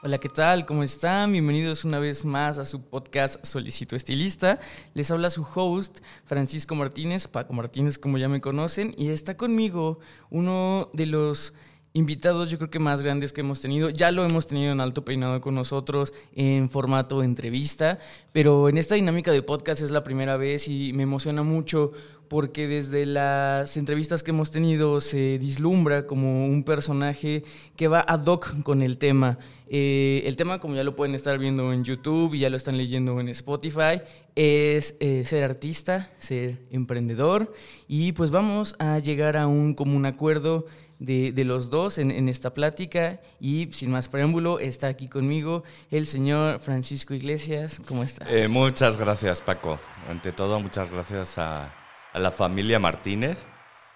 [0.00, 0.64] Hola, ¿qué tal?
[0.64, 1.32] ¿Cómo están?
[1.32, 4.60] Bienvenidos una vez más a su podcast Solicito Estilista.
[4.94, 9.98] Les habla su host, Francisco Martínez, Paco Martínez, como ya me conocen, y está conmigo
[10.30, 11.52] uno de los
[11.92, 13.90] invitados yo creo que más grandes que hemos tenido.
[13.90, 17.98] Ya lo hemos tenido en Alto Peinado con nosotros en formato entrevista,
[18.32, 21.92] pero en esta dinámica de podcast es la primera vez y me emociona mucho
[22.28, 27.42] porque desde las entrevistas que hemos tenido se dislumbra como un personaje
[27.74, 29.38] que va ad hoc con el tema.
[29.70, 32.76] Eh, el tema, como ya lo pueden estar viendo en YouTube y ya lo están
[32.76, 34.02] leyendo en Spotify,
[34.34, 37.52] es eh, ser artista, ser emprendedor
[37.86, 40.66] y pues vamos a llegar a un común acuerdo
[40.98, 46.60] de, los dos en, esta plática y sin más preámbulo está aquí conmigo el señor
[46.60, 47.80] Francisco Iglesias.
[47.86, 48.28] ¿Cómo estás?
[48.30, 49.78] Eh, muchas gracias Paco.
[50.08, 51.72] Ante todo, muchas gracias a,
[52.14, 53.38] la familia Martínez,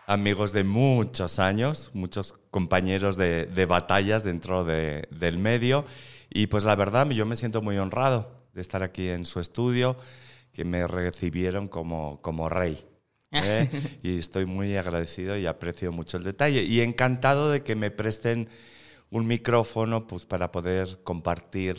[0.07, 5.85] amigos de muchos años, muchos compañeros de, batallas dentro del medio
[6.31, 9.97] y pues la verdad yo me siento muy honrado de estar aquí en su estudio,
[10.53, 12.85] que me recibieron como, como rey.
[13.33, 13.99] ¿Eh?
[14.03, 16.63] y estoy muy agradecido y aprecio mucho el detalle.
[16.63, 18.49] Y encantado de que me presten
[19.11, 21.79] un micrófono pues, para poder compartir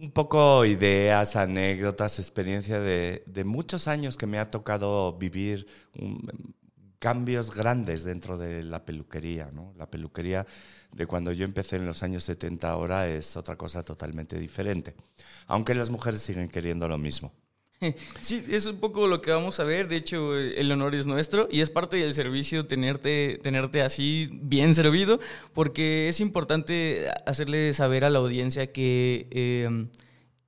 [0.00, 5.66] un poco ideas, anécdotas, experiencia de, de muchos años que me ha tocado vivir
[6.98, 9.50] cambios grandes dentro de la peluquería.
[9.52, 9.72] ¿no?
[9.76, 10.46] La peluquería
[10.92, 14.94] de cuando yo empecé en los años 70 ahora es otra cosa totalmente diferente,
[15.46, 17.32] aunque las mujeres siguen queriendo lo mismo.
[18.20, 19.88] Sí, es un poco lo que vamos a ver.
[19.88, 24.74] De hecho, el honor es nuestro y es parte del servicio tenerte, tenerte así bien
[24.74, 25.20] servido,
[25.54, 29.88] porque es importante hacerle saber a la audiencia que em,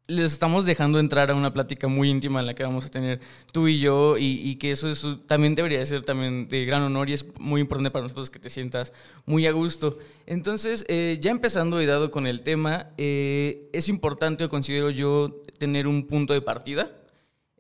[0.07, 3.21] les estamos dejando entrar a una plática muy íntima en la que vamos a tener
[3.53, 7.13] tú y yo y, que eso es, también debería ser también de gran honor y
[7.13, 8.93] es muy importante para nosotros que te sientas
[9.25, 9.99] muy a gusto.
[10.27, 15.87] Entonces, eh, ya empezando y dado con el tema, eh, es importante, considero yo, tener
[15.87, 16.91] un punto de partida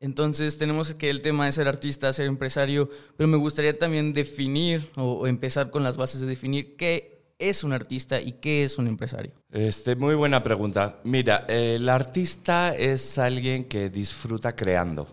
[0.00, 2.88] entonces tenemos que el tema es ser artista, ser empresario,
[3.18, 7.74] pero me gustaría también definir o, empezar con las bases de definir qué es un
[7.74, 9.32] artista y qué es un empresario.
[9.52, 11.00] Este, muy buena pregunta.
[11.04, 15.06] Mira, el artista es alguien que disfruta creando,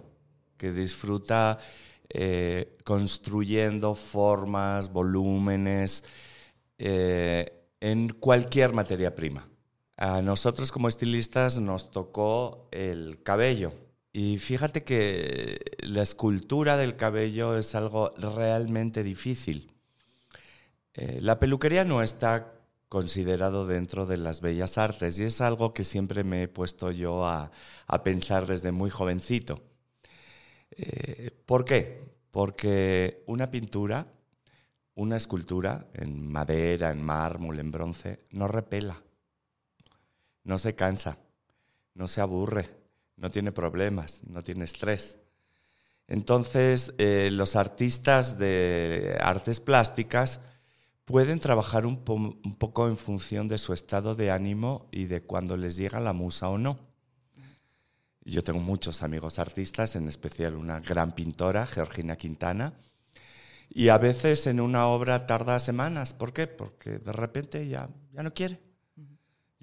[0.56, 1.59] que disfruta
[2.09, 6.06] eh, construyendo formas, volúmenes,
[6.78, 9.50] eh, en cualquier materia prima.
[9.97, 13.74] A nosotros como estilistas nos tocó el cabello
[14.17, 19.72] y fíjate que la escultura del cabello es algo realmente difícil.
[20.95, 22.51] Eh, la peluquería no está
[22.89, 27.28] considerado dentro de las bellas artes y es algo que siempre me he puesto yo
[27.28, 27.51] a,
[28.03, 29.61] pensar desde muy jovencito.
[30.72, 32.01] Eh, ¿Por qué?
[32.31, 34.07] Porque una pintura,
[34.95, 38.99] una escultura en madera, en mármol, en bronce, no repela,
[40.44, 41.19] no se cansa,
[41.94, 42.77] no se aburre,
[43.17, 45.17] no tiene problemas, no tiene estrés.
[46.07, 50.39] Entonces, eh, los artistas de artes plásticas
[51.03, 55.75] pueden trabajar un, poco en función de su estado de ánimo y de cuando les
[55.75, 56.79] llega la musa o no.
[58.23, 62.73] Yo tengo muchos amigos artistas, en especial una gran pintora, Georgina Quintana,
[63.69, 66.13] y a veces en una obra tarda semanas.
[66.13, 66.47] ¿Por qué?
[66.47, 68.66] Porque de repente ya, ya no quiere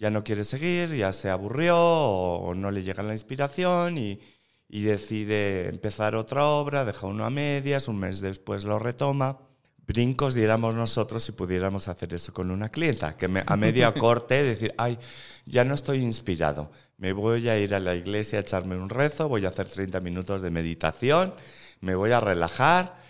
[0.04, 4.20] ya no quiere seguir, ya se aburrió o no le llega la inspiración y,
[4.68, 9.38] decide empezar otra obra, deja uno a medias, un mes después lo retoma.
[9.86, 14.74] Brincos diéramos nosotros si pudiéramos hacer eso con una clienta, que a media corte decir,
[14.76, 14.98] ay,
[15.46, 19.26] ya no estoy inspirado, me voy a ir a la iglesia a echarme un rezo,
[19.26, 21.32] voy a hacer 30 minutos de meditación,
[21.80, 23.00] me voy a relajar.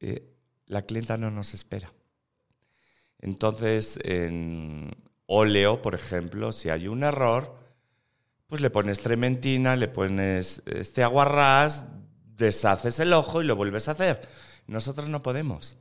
[0.00, 0.34] Eh,
[0.66, 1.90] la clienta no nos espera.
[3.20, 4.90] Entonces, en,
[5.26, 7.56] óleo, por ejemplo, si hay un error,
[8.46, 11.86] pues le pones trementina, le pones este aguarrás,
[12.36, 14.20] deshaces el ojo y lo vuelves a hacer.
[14.66, 15.76] Nosotros no podemos.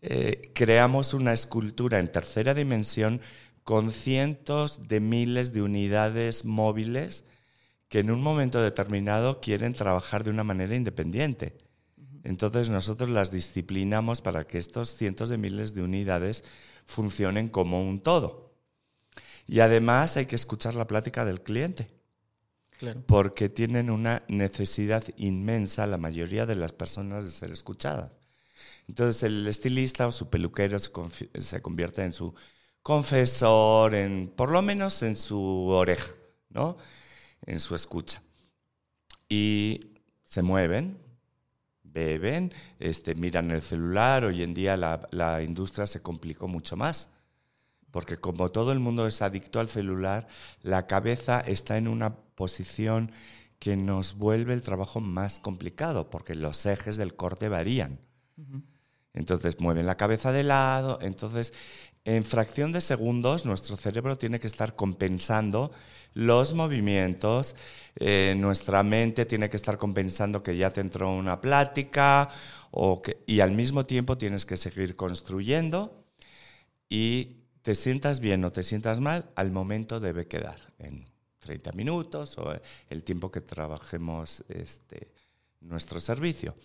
[0.00, 3.20] Eh, creamos una escultura en tercera dimensión
[3.64, 7.24] con cientos de miles de unidades móviles
[7.88, 11.56] que en un momento determinado quieren trabajar de una manera independiente.
[12.24, 16.44] Entonces nosotros las disciplinamos para que estos cientos de miles de unidades
[16.86, 18.54] funcionen como un todo.
[19.46, 21.96] Y además hay que escuchar la plática del cliente.
[22.78, 23.02] Claro.
[23.06, 28.12] porque tienen una necesidad inmensa, la mayoría de las personas, de ser escuchadas.
[28.86, 30.90] Entonces el estilista o su peluquero se,
[31.40, 32.34] se convierte en su
[32.82, 36.12] confesor, en, por lo menos en su oreja,
[36.50, 36.76] ¿no?
[37.46, 38.22] En su escucha.
[39.28, 40.98] Y se mueven,
[42.04, 44.24] beben, este, miran el celular.
[44.24, 47.10] Hoy en día la, la industria se complicó mucho más.
[47.90, 50.28] Porque como todo el mundo es adicto al celular,
[50.62, 53.10] la cabeza está en una posición
[53.58, 57.98] que nos vuelve el trabajo más complicado, porque los ejes del corte varían.
[59.14, 61.54] Entonces mueven la cabeza de lado, entonces
[62.04, 65.72] en fracción de segundos nuestro cerebro tiene que estar compensando
[66.16, 67.54] los movimientos,
[67.94, 72.30] eh, nuestra mente tiene que estar compensando que ya te entró una plática
[73.26, 76.06] y al mismo tiempo tienes que seguir construyendo
[76.88, 81.04] y te sientas bien o te sientas mal, al momento debe quedar en
[81.40, 82.58] 30 minutos o
[82.88, 85.12] el tiempo que trabajemos este,
[85.60, 86.56] nuestro servicio.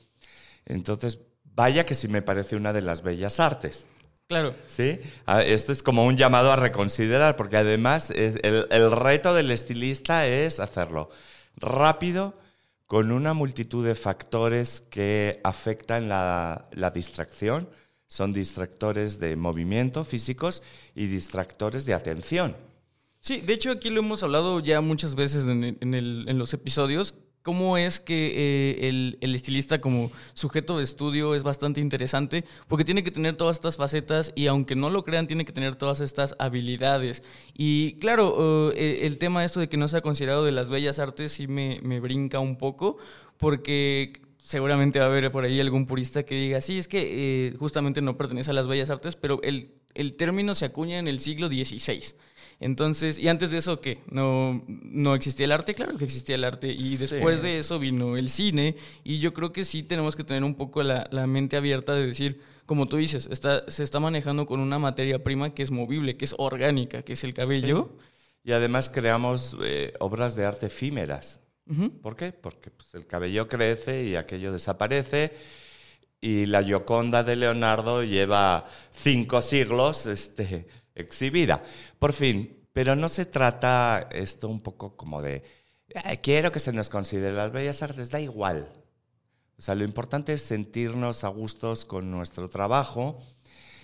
[0.65, 3.85] Entonces, vaya que sí me parece una de las bellas artes.
[4.31, 4.55] Claro.
[4.65, 4.97] ¿Sí?
[5.25, 10.25] Ah, Esto es como un llamado a reconsiderar, porque además el, el reto del estilista
[10.25, 11.09] es hacerlo
[11.57, 12.39] rápido,
[12.87, 17.67] con una multitud de factores que afectan la, la distracción.
[18.07, 20.63] Son distractores de movimiento físicos
[20.95, 22.55] y distractores de atención.
[23.19, 26.37] Sí, de hecho aquí lo hemos hablado ya muchas veces en, el- en el- en
[26.39, 31.81] los episodios, cómo es que eh, el, el estilista como sujeto de estudio es bastante
[31.81, 35.51] interesante, porque tiene que tener todas estas facetas y aunque no lo crean, tiene que
[35.51, 37.23] tener todas estas habilidades.
[37.53, 41.31] Y claro, eh, el tema esto de que no sea considerado de las bellas artes
[41.33, 42.97] sí me, me brinca un poco,
[43.37, 47.53] porque seguramente va a haber por ahí algún purista que diga, sí, es que eh,
[47.57, 51.19] justamente no pertenece a las bellas artes, pero el, el término se acuña en el
[51.19, 52.15] siglo XVI.
[52.61, 53.97] Entonces, y antes de eso, ¿qué?
[54.09, 55.73] ¿No, ¿No existía el arte?
[55.73, 56.71] Claro que existía el arte.
[56.71, 56.97] Y Sí.
[56.97, 58.75] después de eso vino el cine.
[59.03, 62.05] Y yo creo que sí tenemos que tener un poco la, la mente abierta de
[62.05, 66.15] decir, como tú dices, está, se está manejando con una materia prima que es movible,
[66.17, 67.97] que es orgánica, que es el cabello.
[68.43, 71.39] Y además creamos eh, obras de arte efímeras.
[72.01, 72.31] ¿Por qué?
[72.31, 75.33] Porque pues, el cabello crece y aquello desaparece.
[76.19, 81.63] Y la Gioconda de Leonardo lleva cinco siglos este, exhibida.
[81.99, 85.43] Por fin, pero no se trata esto un poco como de,
[85.95, 88.71] "Ay, quiero que se nos considere las bellas artes, da igual.
[89.57, 93.19] O sea, lo importante es sentirnos a gustos con nuestro trabajo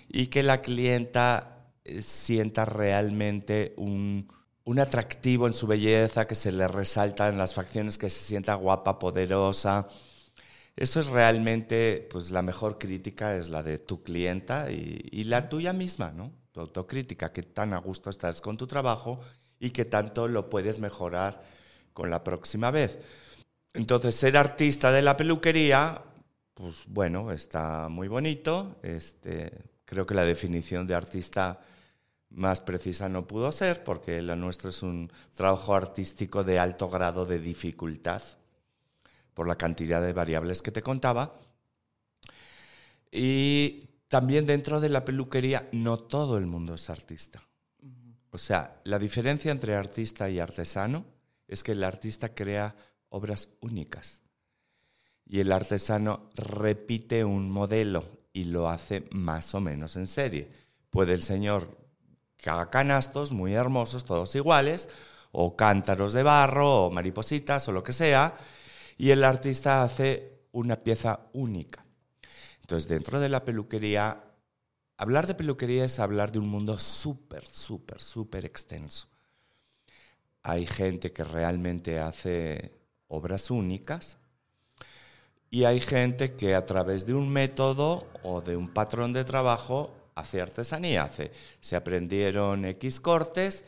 [0.10, 4.28] y que la clienta eh, sienta realmente un,
[4.66, 8.56] un atractivo en su belleza, que se le resalta en las facciones, que se sienta
[8.56, 9.88] guapa, poderosa.
[10.76, 15.50] Eso es realmente, pues la mejor crítica es la de tu clienta y, y la
[15.50, 16.32] tuya misma, ¿no?
[16.62, 19.20] Autocrítica, que tan a gusto estás con tu trabajo
[19.60, 21.44] y que tanto lo puedes mejorar
[21.94, 23.00] con la próxima vez.
[23.74, 26.02] Entonces, ser artista de la peluquería,
[26.54, 28.76] pues bueno, está muy bonito.
[28.82, 29.52] Este,
[29.86, 31.60] creo que la definición de artista
[32.30, 37.26] más precisa no pudo ser, porque la nuestra es un trabajo artístico de alto grado
[37.26, 38.22] de dificultad,
[39.34, 41.40] por la cantidad de variables que te contaba.
[43.12, 47.42] Y también dentro de la peluquería, no todo el mundo es artista.
[48.30, 51.06] O sea, la diferencia entre artista y artesano
[51.48, 52.76] es que el artista crea
[53.10, 54.22] obras únicas
[55.26, 60.52] y el artesano repite un modelo y lo hace más o menos en serie.
[60.90, 61.78] Puede el señor
[62.38, 64.90] que haga canastos muy hermosos, todos iguales,
[65.32, 68.38] o cántaros de barro, o maripositas, o lo que sea,
[68.98, 71.87] y el artista hace una pieza única.
[72.68, 74.26] Entonces, dentro de la peluquería,
[74.98, 79.08] hablar de peluquería es hablar de un mundo súper, súper, súper extenso.
[80.44, 84.18] Hay gente que realmente hace obras únicas
[85.50, 89.96] y hay gente que a través de un método o de un patrón de trabajo
[90.16, 91.04] hace artesanía.
[91.04, 91.32] Hace,
[91.62, 93.64] se aprendieron X cortes,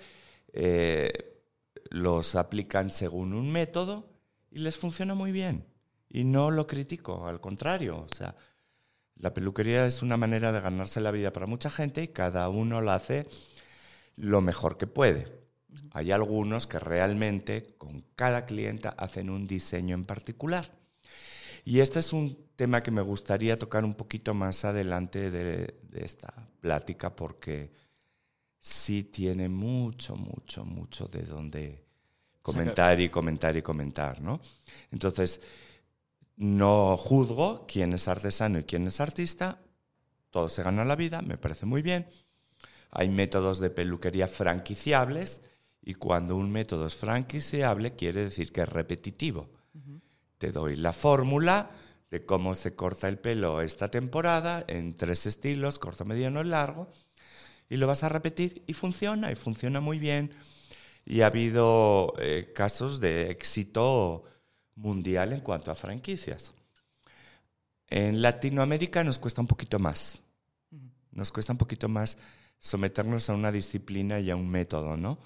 [0.52, 1.42] eh,
[1.90, 4.10] los aplican según un método
[4.52, 5.66] y les funciona muy bien.
[6.10, 8.06] Y no lo critico, al contrario.
[8.06, 8.36] O sea,
[9.20, 12.82] la peluquería es una manera de ganarse la vida para mucha gente y cada uno
[12.82, 13.28] lo hace
[14.16, 15.28] lo mejor que puede.
[15.92, 20.72] Hay algunos que realmente con cada clienta hacen un diseño en particular.
[21.66, 26.06] Y este es un tema que me gustaría tocar un poquito más adelante de, de
[26.06, 27.72] esta plática porque
[28.60, 31.86] sí tiene mucho, mucho, mucho de donde
[32.42, 34.42] comentar y comentar y comentar, ¿no?
[34.92, 35.42] Entonces,
[36.40, 39.60] no juzgo quién es artesano y quién es artista,
[40.32, 42.08] todos se ganan la vida, me parece muy bien.
[42.92, 45.42] Hay métodos de peluquería franquiciables
[45.82, 49.50] Y cuando un método es franquiciable, quiere decir que es repetitivo.
[50.38, 51.72] Te doy la fórmula
[52.12, 56.90] de cómo se corta el pelo esta temporada en tres estilos, corto, mediano y largo,
[57.70, 60.32] y lo vas a repetir y funciona, y funciona muy bien.
[61.06, 64.24] Y ha habido eh, casos de éxito
[64.80, 66.54] mundial en cuanto a franquicias.
[67.88, 70.22] En Latinoamérica nos cuesta un poquito más.
[71.12, 72.18] Nos cuesta un poquito más
[72.60, 75.20] someternos a una disciplina y a un método, ¿no?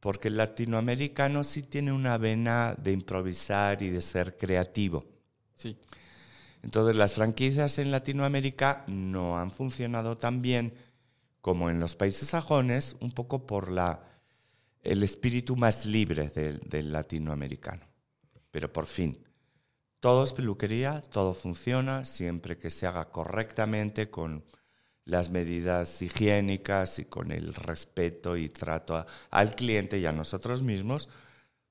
[0.00, 5.04] Porque el latinoamericano sí tiene una vena de improvisar y de ser creativo.
[5.54, 5.76] Sí.
[6.62, 10.74] Entonces las franquicias en Latinoamérica no han funcionado tan bien
[11.40, 14.02] como en los países sajones, un poco por la,
[14.82, 17.95] el espíritu más libre del, del latinoamericano.
[18.56, 19.22] Pero por fin,
[20.00, 24.46] todo es peluquería, todo funciona siempre que se haga correctamente con
[25.04, 30.62] las medidas higiénicas y con el respeto y trato a- al cliente y a nosotros
[30.62, 31.10] mismos,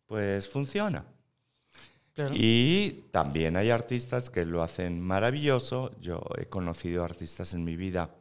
[0.05, 1.07] pues funciona.
[2.13, 2.35] Claro.
[2.37, 5.89] Y también hay artistas que lo hacen maravilloso.
[6.01, 8.13] Yo he conocido artistas en mi vida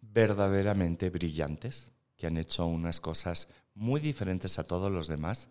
[0.00, 5.48] verdaderamente brillantes, que han hecho unas cosas muy diferentes a todos los demás,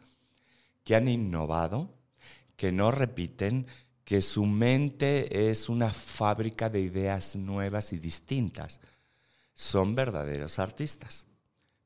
[0.87, 1.93] que han innovado,
[2.55, 3.67] que no repiten,
[4.05, 8.79] que su mente es una fábrica de ideas nuevas y distintas.
[9.53, 11.25] Son verdaderos artistas,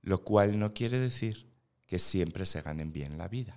[0.04, 1.48] lo cual no quiere decir
[1.88, 3.56] que siempre se ganen bien la vida.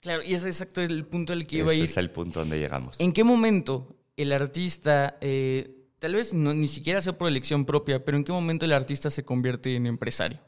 [0.00, 1.90] Claro, y ese es exacto el punto al que iba a Ese ir.
[1.90, 2.98] es el punto donde llegamos.
[2.98, 8.02] ¿En qué momento el artista, eh, tal vez no, ni siquiera sea por elección propia,
[8.02, 10.40] pero en qué momento el artista se convierte en empresario?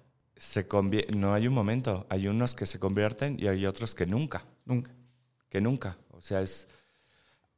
[0.45, 0.67] Se
[1.11, 4.93] no hay un momento, hay unos que se convierten y hay otros que nunca, Nunca.
[5.49, 5.97] que nunca.
[6.11, 6.69] O sea, es,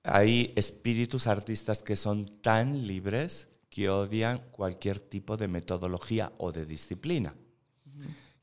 [0.02, 6.64] hay espíritus artistas que son tan libres que odian cualquier tipo de metodología o de
[6.64, 7.34] disciplina.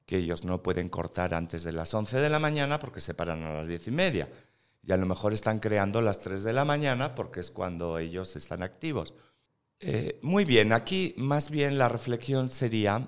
[0.06, 3.44] Que ellos no pueden cortar antes de las 11 de la mañana porque se paran
[3.44, 4.30] a las 10 y media.
[4.86, 8.36] Y a lo mejor están creando las 3 de la mañana porque es cuando ellos
[8.36, 9.14] están activos.
[9.80, 13.08] Eh, muy bien, aquí más bien la reflexión sería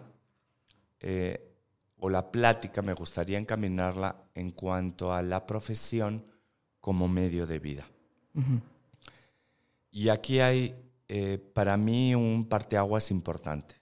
[1.07, 1.53] eh,
[1.97, 6.25] o la plática me gustaría encaminarla en cuanto a la profesión
[6.81, 7.87] como medio de vida.
[9.91, 10.75] Y aquí hay
[11.07, 13.75] eh, para mí un parteaguas importante.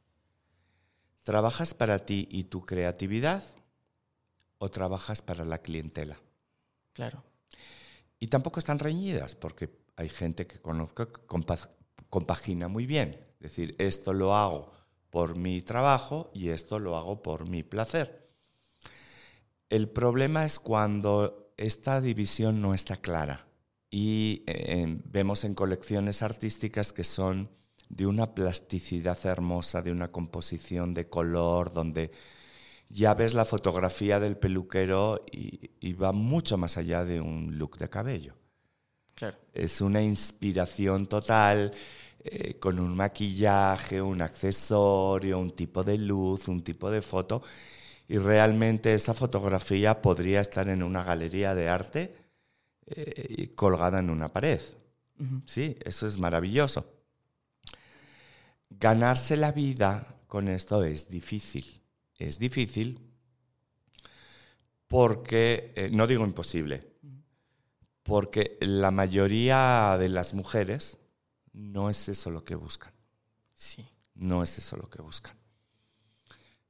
[1.24, 3.42] ¿Trabajas para ti y tu creatividad
[4.58, 6.18] o trabajas para la clientela?
[6.92, 7.24] Claro.
[8.20, 11.70] Y tampoco están reñidas, porque hay gente que conozco que compa-
[12.10, 13.12] compagina muy bien.
[13.40, 14.74] Es decir, esto lo hago
[15.14, 18.28] por mi trabajo y esto lo hago por mi placer.
[19.70, 23.46] El problema es cuando esta división no está clara
[23.92, 27.52] y eh, vemos en colecciones artísticas que son
[27.90, 32.10] de una plasticidad hermosa, de una composición de color, donde
[32.90, 37.78] ya ves la fotografía del peluquero y, y va mucho más allá de un look
[37.78, 38.34] de cabello.
[39.14, 39.38] Claro.
[39.54, 41.72] Es una inspiración total,
[42.26, 47.44] eh, con un maquillaje, un accesorio, un tipo de luz, un tipo de foto.
[48.08, 52.16] Y realmente esa fotografía podría estar en una galería de arte
[52.86, 54.62] eh, colgada en una pared.
[55.46, 56.86] Sí, eso es maravilloso.
[58.70, 61.82] Ganarse la vida con esto es difícil.
[62.18, 63.00] Es difícil
[64.88, 66.88] porque, eh, no digo imposible,
[68.04, 70.98] porque la mayoría de las mujeres
[71.54, 72.92] no es eso lo que buscan.
[73.54, 73.88] Sí.
[74.16, 75.36] No es eso lo que buscan.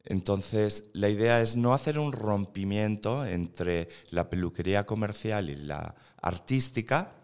[0.05, 7.15] Entonces, la idea es no hacer un rompimiento entre la peluquería comercial y la artística.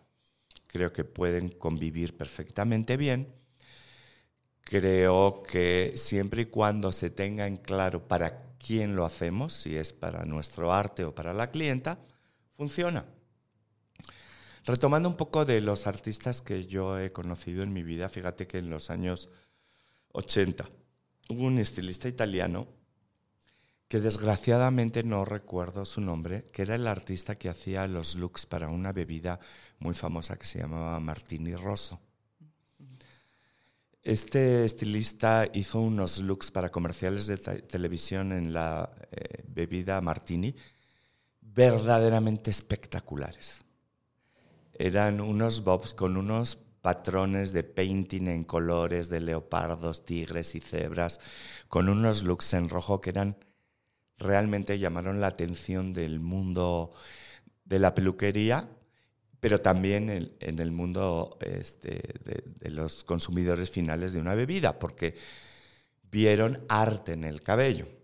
[0.67, 3.33] Creo que pueden convivir perfectamente bien.
[4.61, 9.91] Creo que siempre y cuando se tenga en claro para quién lo hacemos, si es
[9.91, 11.99] para nuestro arte o para la clienta,
[12.55, 13.05] funciona.
[14.65, 18.57] Retomando un poco de los artistas que yo he conocido en mi vida, fíjate que
[18.59, 19.29] en los años
[20.11, 20.69] 80
[21.29, 22.67] hubo un estilista italiano
[23.87, 28.69] que desgraciadamente no recuerdo su nombre, que era el artista que hacía los looks para
[28.69, 29.39] una bebida
[29.79, 31.99] muy famosa que se llamaba Martini Rosso.
[34.03, 40.55] Este estilista hizo unos looks para comerciales de te- televisión en la eh, bebida Martini
[41.41, 43.61] verdaderamente espectaculares.
[44.79, 51.19] Eran unos bobs con unos patrones de painting en colores de leopardos, tigres y cebras,
[51.67, 53.35] con unos looks en rojo que eran
[54.17, 56.91] realmente llamaron la atención del mundo
[57.65, 58.69] de la peluquería,
[59.41, 60.09] pero también
[60.39, 65.15] en, el mundo este, de los consumidores finales de una bebida, porque
[66.09, 67.98] vieron arte en el cabello.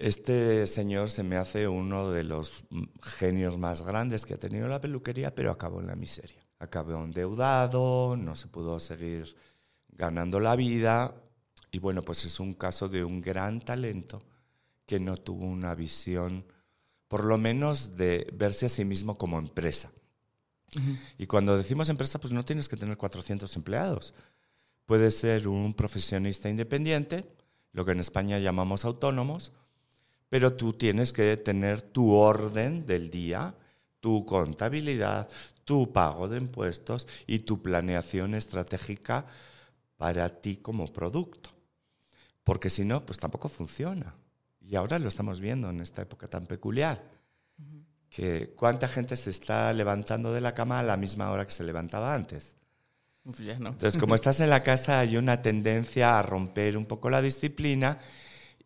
[0.00, 4.66] Este señor se me hace uno de los mm, genios más grandes que ha tenido
[4.66, 6.40] la peluquería, pero acabó en la miseria.
[6.58, 9.36] Acabó endeudado, no se pudo seguir
[9.90, 11.14] ganando la vida
[11.70, 14.22] y bueno, pues es un caso de un gran talento
[14.86, 16.46] que no tuvo una visión,
[17.06, 19.92] por lo menos de verse a sí mismo como empresa.
[21.18, 24.14] Y cuando decimos empresa, pues no tienes que tener 400 empleados.
[24.86, 27.30] Puedes ser un profesionista independiente,
[27.72, 29.52] lo que en España llamamos autónomos,
[30.30, 33.52] pero tú tienes que tener tu orden del día,
[33.98, 35.28] tu contabilidad,
[35.64, 39.26] tu pago de impuestos y tu planeación estratégica
[39.96, 41.50] para ti como producto.
[42.44, 44.14] Porque si no, pues tampoco funciona.
[44.60, 47.02] Y ahora lo estamos viendo en esta época tan peculiar.
[48.08, 51.64] Que cuánta gente se está levantando de la cama a la misma hora que se
[51.64, 52.54] levantaba antes.
[53.70, 57.98] Entonces, como estás en la casa, hay una tendencia a romper un poco la disciplina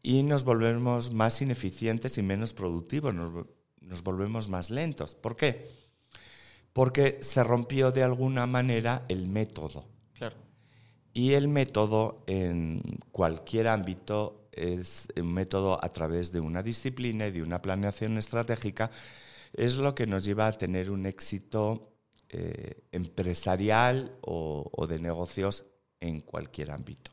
[0.06, 3.46] y nos volvemos más ineficientes y menos productivos, nos,
[3.80, 5.14] nos volvemos más lentos.
[5.14, 5.70] ¿Por qué?
[6.74, 9.88] Porque se rompió de alguna manera el método.
[10.12, 10.36] Claro.
[11.14, 12.82] Y el método en
[13.12, 18.90] cualquier ámbito es un método a través de una disciplina y de una planeación estratégica,
[19.54, 21.94] es lo que nos lleva a tener un éxito
[22.28, 25.64] eh, empresarial o, o de negocios
[25.98, 27.10] en cualquier ámbito.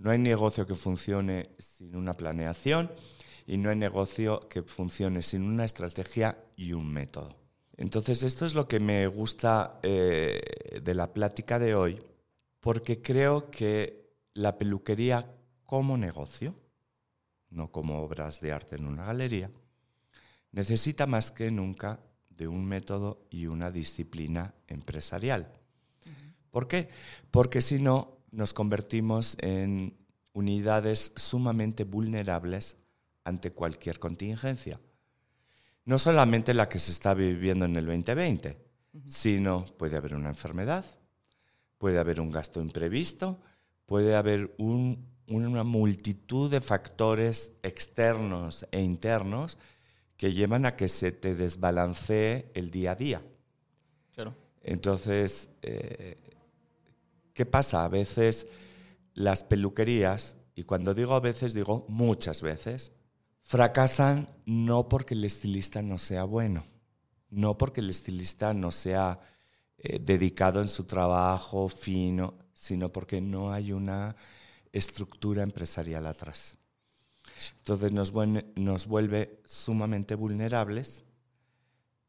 [0.00, 2.90] No hay negocio que funcione sin una planeación
[3.46, 7.28] y no hay negocio que funcione sin una estrategia y un método.
[7.76, 10.40] Entonces, esto es lo que me gusta eh,
[10.82, 12.02] de la plática de hoy,
[12.60, 15.34] porque creo que la peluquería
[15.66, 16.54] como negocio,
[17.50, 19.50] no como obras de arte en una galería,
[20.50, 25.52] necesita más que nunca de un método y una disciplina empresarial.
[26.50, 26.88] ¿Por qué?
[27.30, 29.96] Porque si no, nos convertimos en
[30.32, 32.76] unidades sumamente vulnerables
[33.24, 34.80] ante cualquier contingencia.
[35.84, 38.56] No solamente la que se está viviendo en el 2020,
[39.06, 40.84] sino puede haber una enfermedad,
[41.78, 43.40] puede haber un gasto imprevisto,
[43.86, 49.58] puede haber una multitud de factores externos e internos
[50.16, 53.22] que llevan a que se te desbalancee el día a día.
[54.14, 54.34] Claro.
[54.62, 56.18] Entonces, eh,
[57.34, 57.84] ¿qué pasa?
[57.84, 58.46] A veces
[59.14, 62.92] las peluquerías, y cuando digo a veces digo muchas veces,
[63.40, 66.64] fracasan no porque el estilista no sea bueno,
[67.30, 69.20] no porque el estilista no sea
[69.78, 74.16] eh, dedicado en su trabajo, fino, sino porque no hay una
[74.72, 76.58] estructura empresarial atrás.
[77.58, 78.12] Entonces nos,
[78.56, 81.04] nos vuelve sumamente vulnerables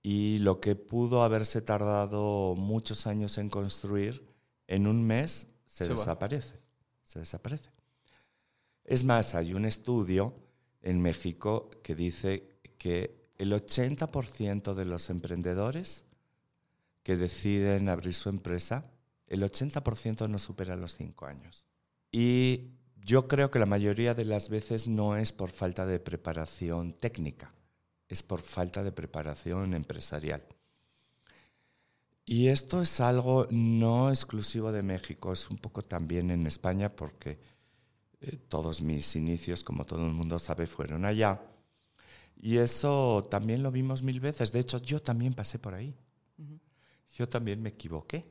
[0.03, 4.30] y lo que pudo haberse tardado muchos años en construir,
[4.71, 5.95] en un mes se, Se va.
[5.99, 6.55] desaparece.
[7.03, 7.69] Se desaparece.
[8.85, 10.33] Es más, hay un estudio
[10.81, 16.05] en México que dice que el 80% de los emprendedores
[17.03, 18.85] que deciden abrir su empresa,
[19.27, 21.65] el 80% no supera los 5 años.
[22.09, 26.93] Y yo creo que la mayoría de las veces no es por falta de preparación
[26.93, 27.53] técnica,
[28.07, 30.45] es por falta de preparación empresarial.
[32.25, 37.39] Y esto es algo no exclusivo de México, es un poco también en España porque
[38.21, 41.41] eh, todos mis inicios, como todo el mundo sabe, fueron allá.
[42.41, 44.51] Y eso también lo vimos mil veces.
[44.51, 45.95] De hecho, yo también pasé por ahí.
[47.17, 48.25] Yo también me equivoqué.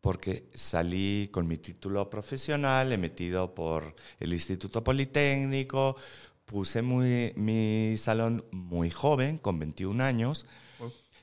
[0.00, 5.96] Porque salí con mi título profesional, emitido por el Instituto Politécnico,
[6.44, 10.46] puse muy- mi salón muy joven, con 21 años.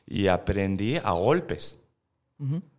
[0.05, 1.83] Y aprendí a golpes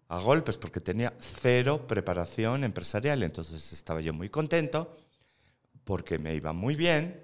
[0.08, 3.22] a golpes porque tenía cero preparación empresarial.
[3.22, 4.96] Entonces estaba yo muy contento
[5.84, 7.20] porque me iba muy bien,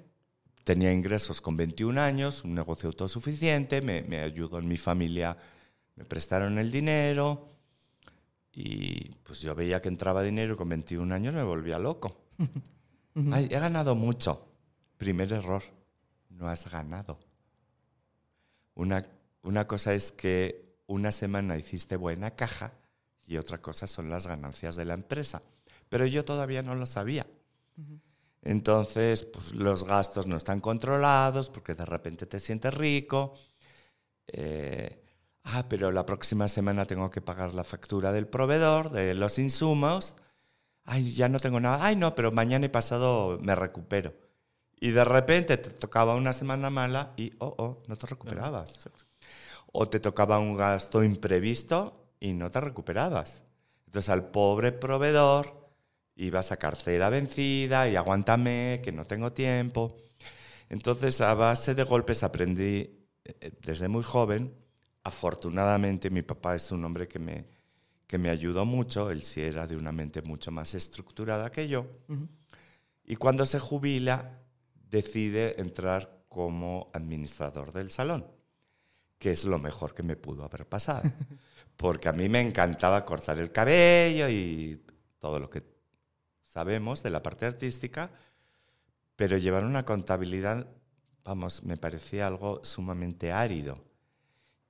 [0.64, 5.36] tenía ingresos con 21 años, un negocio autosuficiente, me, me ayudó en mi familia,
[5.96, 7.48] me prestaron el dinero
[8.52, 12.16] y pues yo veía que entraba dinero y con 21 años me volvía loco.
[13.32, 14.46] Ay, he ganado mucho.
[14.98, 15.62] Primer error,
[16.30, 17.18] no has ganado.
[18.74, 19.06] Una,
[19.42, 22.72] una cosa es que una semana hiciste buena caja
[23.26, 25.42] y otra cosa son las ganancias de la empresa.
[25.88, 27.26] Pero yo todavía no lo sabía.
[28.42, 33.34] Entonces, pues los gastos no están controlados porque de repente te sientes rico.
[34.26, 35.04] Eh,
[35.44, 40.14] ah, pero la próxima semana tengo que pagar la factura del proveedor, de los insumos.
[40.84, 41.84] Ay, ya no tengo nada.
[41.84, 44.14] Ay, no, pero mañana y pasado me recupero.
[44.80, 48.74] Y de repente te tocaba una semana mala y, oh, oh, no te recuperabas.
[48.74, 49.09] Exacto.
[49.72, 53.42] O te tocaba un gasto imprevisto y no te recuperabas.
[53.86, 55.70] Entonces al pobre proveedor
[56.16, 59.96] ibas a cartera vencida y aguántame, que no tengo tiempo.
[60.68, 64.54] Entonces, a base de golpes aprendí eh, desde muy joven.
[65.02, 67.46] Afortunadamente, mi papá es un hombre que me,
[68.06, 69.10] que me ayudó mucho.
[69.10, 71.86] Él sí era de una mente mucho más estructurada que yo.
[73.04, 74.38] Y cuando se jubila,
[74.74, 78.26] decide entrar como administrador del salón,
[79.20, 81.02] que es lo mejor que me pudo haber pasado.
[81.76, 84.82] Porque a mí me encantaba cortar el cabello y
[85.18, 85.62] todo lo que
[86.42, 88.10] sabemos de la parte artística,
[89.16, 90.66] pero llevar una contabilidad,
[91.22, 93.84] vamos, me parecía algo sumamente árido.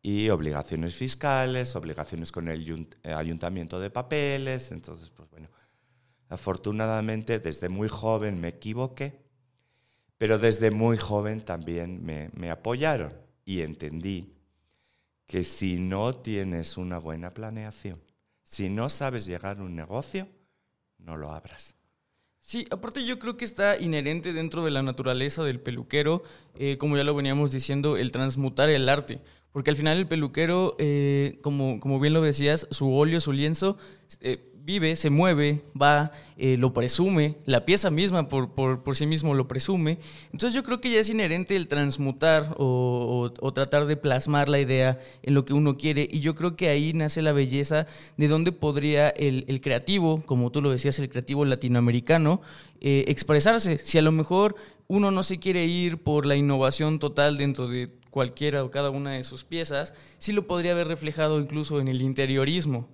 [0.02, 5.48] Y obligaciones fiscales, obligaciones con el eh, ayuntamiento de papeles, entonces, pues bueno,
[6.28, 9.20] afortunadamente desde muy joven me equivoqué,
[10.18, 14.39] pero desde muy joven también me, me apoyaron y entendí
[15.30, 18.02] que si no tienes una buena planeación,
[18.42, 20.26] si no sabes llegar a un negocio,
[20.98, 21.76] no lo abras.
[22.40, 26.24] Sí, aparte yo creo que está inherente dentro de la naturaleza del peluquero,
[26.56, 29.20] eh, como ya lo veníamos diciendo, el transmutar el arte.
[29.52, 33.78] Porque al final el peluquero, eh, como, como bien lo decías, su óleo, su lienzo,
[34.20, 39.34] eh, vive, se mueve, va, eh, lo presume, la pieza misma por, por, sí mismo
[39.34, 39.98] lo presume.
[40.26, 45.00] Entonces yo creo que ya es inherente el transmutar o, tratar de plasmar la idea
[45.22, 48.52] en lo que uno quiere y yo creo que ahí nace la belleza de dónde
[48.52, 52.40] podría el, el creativo, como tú lo decías, el creativo latinoamericano,
[52.80, 53.78] eh, expresarse.
[53.78, 54.54] Si a lo mejor
[54.86, 59.12] uno no se quiere ir por la innovación total dentro de cualquiera o cada una
[59.12, 62.88] de sus piezas, sí lo podría haber reflejado incluso en el interiorismo.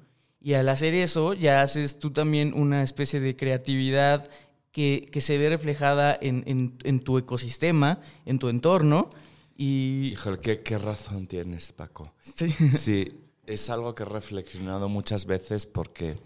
[0.47, 4.31] Y al hacer eso, ya haces tú también una especie de creatividad
[4.71, 9.11] que, se ve reflejada en, tu ecosistema, en tu entorno.
[9.57, 10.11] Y...
[10.13, 12.13] Híjole, ¿qué, qué razón tienes, Paco.
[12.21, 12.49] Sí.
[12.79, 13.09] sí,
[13.45, 16.17] es algo que he reflexionado muchas veces porque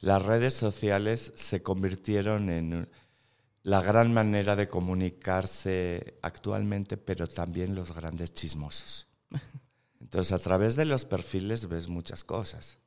[0.00, 2.88] las redes sociales se convirtieron en
[3.64, 9.08] la gran manera de comunicarse actualmente, pero también los grandes chismosos.
[10.00, 12.78] Entonces, a través de los perfiles ves muchas cosas.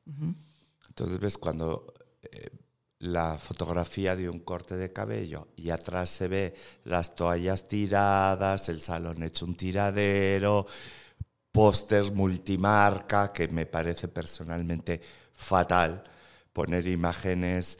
[0.92, 2.50] Entonces ves cuando eh,
[2.98, 8.82] la fotografía de un corte de cabello y atrás se ve las toallas tiradas, el
[8.82, 10.66] salón hecho un tiradero,
[11.50, 15.00] pósters multimarca, que me parece personalmente
[15.32, 16.02] fatal
[16.52, 17.78] poner imágenes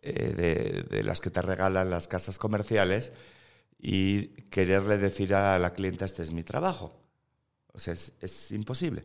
[0.00, 3.12] eh, de, las que te regalan las casas comerciales
[3.80, 7.02] y quererle decir a la clienta este es mi trabajo.
[7.72, 9.02] O sea, es imposible.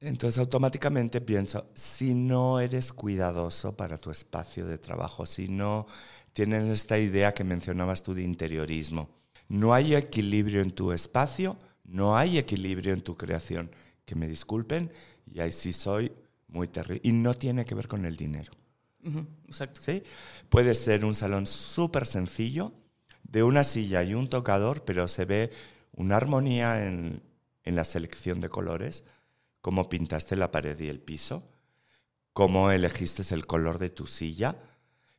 [0.00, 5.86] Entonces automáticamente pienso, si no eres cuidadoso para tu espacio de trabajo, si no
[6.32, 9.10] tienes esta idea que mencionabas tú de interiorismo,
[9.48, 13.70] no hay equilibrio en tu espacio, no hay equilibrio en tu creación.
[14.06, 14.90] Que me disculpen,
[15.26, 16.12] y ahí sí soy
[16.48, 17.00] muy terrible.
[17.04, 18.52] Y no tiene que ver con el dinero.
[19.46, 19.80] exacto.
[19.82, 20.02] ¿Sí?
[20.48, 22.72] Puede ser un salón súper sencillo,
[23.22, 25.50] de una silla y un tocador, pero se ve
[25.92, 27.22] una armonía en,
[27.64, 29.04] en la selección de colores
[29.60, 31.48] cómo pintaste la pared y el piso,
[32.32, 34.56] cómo elegiste el color de tu silla,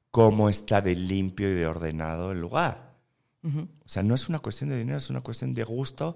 [0.10, 2.92] cómo está de limpio y de ordenado el lugar.
[3.44, 6.16] O sea, no es una cuestión de dinero, es una cuestión de gusto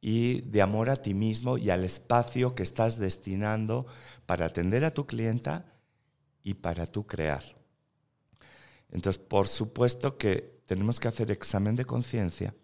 [0.00, 3.86] y de amor a ti mismo y al espacio que estás destinando
[4.26, 5.72] para atender a tu clienta
[6.42, 7.44] y para tú crear.
[8.90, 12.54] Entonces, por supuesto que tenemos que hacer examen de conciencia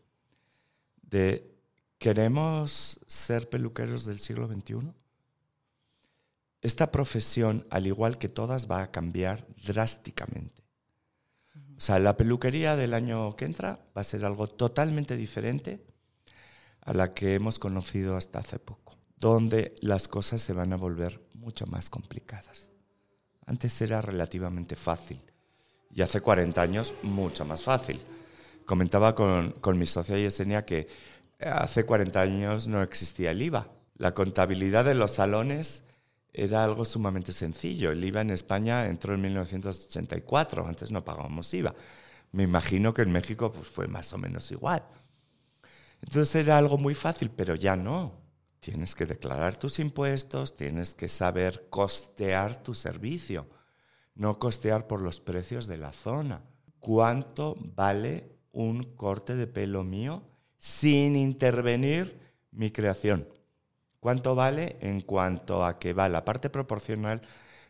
[1.02, 1.53] de
[1.98, 4.92] ¿Queremos ser peluqueros del siglo XXI?
[6.60, 10.64] Esta profesión, al igual que todas, va a cambiar drásticamente.
[11.76, 15.84] O sea, la peluquería del año que entra va a ser algo totalmente diferente
[16.80, 21.20] a la que hemos conocido hasta hace poco, donde las cosas se van a volver
[21.34, 22.70] mucho más complicadas.
[23.46, 25.20] Antes era relativamente fácil
[25.90, 28.00] y hace 40 años mucho más fácil.
[28.64, 30.88] Comentaba con, con mi socia Yesenia que
[31.44, 33.68] Hace 40 años no existía el IVA.
[33.96, 35.84] La contabilidad de los salones
[36.32, 37.92] era algo sumamente sencillo.
[37.92, 41.74] El IVA en España entró en 1984, antes no pagábamos IVA.
[42.32, 44.84] Me imagino que en México pues, fue más o menos igual.
[46.00, 48.24] Entonces era algo muy fácil, pero ya no.
[48.60, 53.46] Tienes que declarar tus impuestos, tienes que saber costear tu servicio,
[54.14, 56.42] no costear por los precios de la zona.
[56.80, 60.22] ¿Cuánto vale un corte de pelo mío?
[60.64, 62.18] Sin intervenir
[62.50, 63.28] mi creación.
[64.00, 67.20] ¿Cuánto vale en cuanto a que va la parte proporcional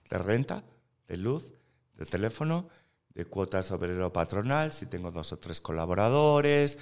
[0.08, 0.62] de renta,
[1.08, 1.50] de luz,
[1.96, 2.68] de teléfono,
[3.12, 6.78] de cuotas obrero patronal, si tengo dos o tres colaboradores,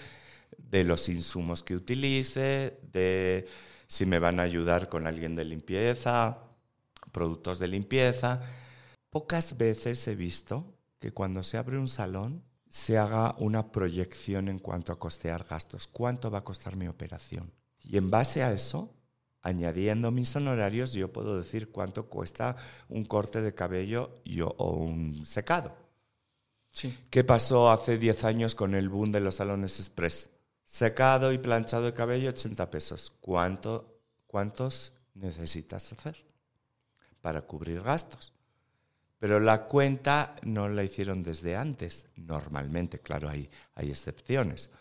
[0.59, 3.49] de los insumos que utilice, de
[3.87, 6.41] si me van a ayudar con alguien de limpieza,
[7.11, 8.43] productos de limpieza.
[9.09, 14.59] Pocas veces he visto que cuando se abre un salón se haga una proyección en
[14.59, 15.87] cuanto a costear gastos.
[15.87, 17.53] ¿Cuánto va a costar mi operación?
[17.85, 18.95] Y en base a eso,
[19.43, 22.57] añadiendo mis honorarios, yo puedo decir cuánto cuesta
[22.89, 24.15] un corte de cabello
[24.57, 25.77] o un secado.
[26.71, 26.99] Sí.
[27.11, 30.31] ¿Qué pasó hace 10 años con el boom de los salones express?
[30.65, 33.13] Secado y planchado de cabello, 80 pesos.
[33.21, 36.25] ¿Cuánto, ¿Cuántos necesitas hacer
[37.21, 38.33] para cubrir gastos?
[39.23, 44.73] Pero la cuenta no la hicieron desde antes, normalmente, claro, hay, hay excepciones.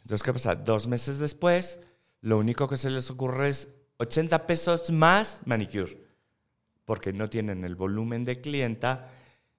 [0.00, 0.54] Entonces, ¿qué pasa?
[0.54, 1.78] Dos meses después,
[2.22, 5.94] lo único que se les ocurre es 80 pesos más manicure,
[6.86, 9.10] porque no tienen el volumen de clienta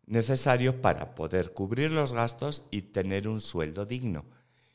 [0.08, 4.26] necesario para poder cubrir los gastos y tener un sueldo digno.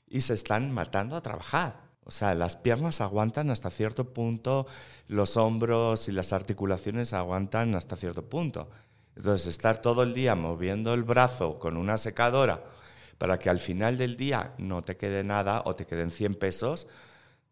[0.06, 1.80] Y se están matando a trabajar.
[2.04, 4.68] O sea, las piernas aguantan hasta cierto punto,
[5.08, 8.70] los hombros y las articulaciones aguantan hasta cierto punto.
[9.16, 12.64] Entonces, estar todo el día moviendo el brazo con una secadora
[13.18, 16.86] para que al final del día no te quede nada o te queden 100 pesos,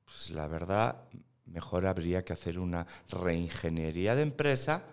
[0.05, 1.03] pues la verdad,
[1.45, 4.85] mejor habría que hacer una reingeniería de empresa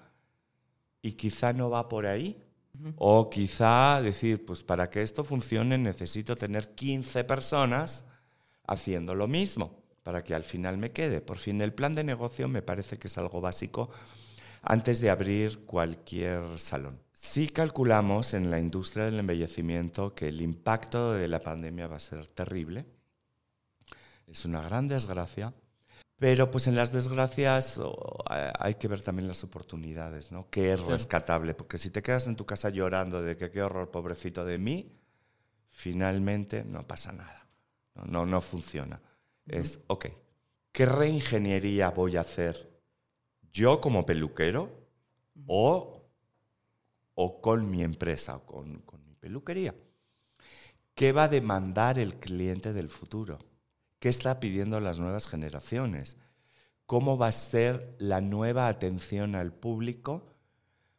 [1.01, 2.41] y quizá no va por ahí.
[2.97, 8.03] O quizá decir, pues para que esto funcione necesito tener 15 personas
[8.67, 11.21] haciendo lo mismo para que al final me quede.
[11.21, 13.89] Por fin, el plan de negocio me parece que es algo básico
[14.65, 16.99] antes de abrir cualquier salón.
[17.13, 21.99] Sí calculamos en la industria del embellecimiento que el impacto de la pandemia va a
[21.99, 22.85] ser terrible.
[24.27, 25.53] Es una gran desgracia.
[26.17, 30.49] Pero pues en las desgracias oh, hay que ver también las oportunidades, ¿no?
[30.49, 33.91] Que es rescatable, porque si te quedas en tu casa llorando de que qué horror,
[33.91, 34.93] pobrecito de mí,
[35.71, 37.47] finalmente no pasa nada.
[38.05, 39.01] No, no, funciona.
[39.45, 40.05] Es, ok,
[40.71, 42.74] ¿qué reingeniería voy a hacer
[43.55, 44.69] yo como peluquero
[45.47, 46.03] o,
[47.13, 49.73] o con mi empresa, o con, con mi peluquería?
[50.93, 53.39] ¿Qué va a demandar el cliente del futuro?
[53.99, 56.17] ¿Qué está pidiendo las nuevas generaciones?
[56.85, 60.35] ¿Cómo va a ser la nueva atención al público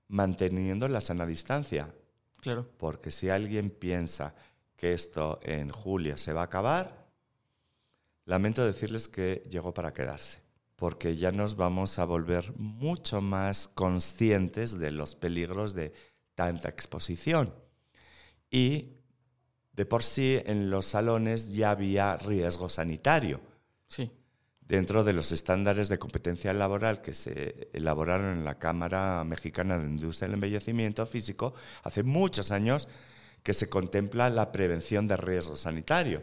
[0.08, 1.94] manteniendo la sana distancia?
[2.40, 2.66] Claro.
[2.78, 4.34] Porque si alguien piensa
[4.76, 7.06] que esto en julio se va a acabar,
[8.24, 10.45] lamento decirles que llegó para quedarse,
[10.76, 15.92] porque ya nos vamos a volver mucho más conscientes de los peligros de
[16.34, 17.54] tanta exposición.
[18.50, 18.96] Y
[19.72, 23.40] de por sí en los salones ya había riesgo sanitario.
[23.88, 24.10] Sí.
[24.60, 29.86] Dentro de los estándares de competencia laboral que se elaboraron en la Cámara Mexicana de
[29.86, 32.88] Industria del Embellecimiento Físico hace muchos años
[33.42, 36.22] que se contempla la prevención de riesgo sanitario.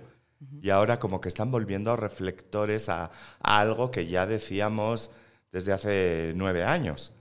[0.62, 5.12] Y ahora como que están volviendo reflectores a, a algo que ya decíamos
[5.52, 7.13] desde hace nueve años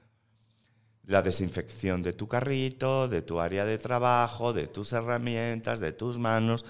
[1.06, 6.18] la desinfección de tu carrito, de tu área de trabajo, de tus herramientas, de tus
[6.18, 6.64] manos.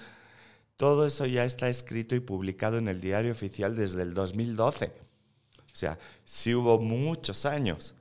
[0.75, 4.85] Todo eso ya está escrito y publicado en el diario oficial desde el 2012.
[4.85, 7.95] O sea, sí hubo muchos años.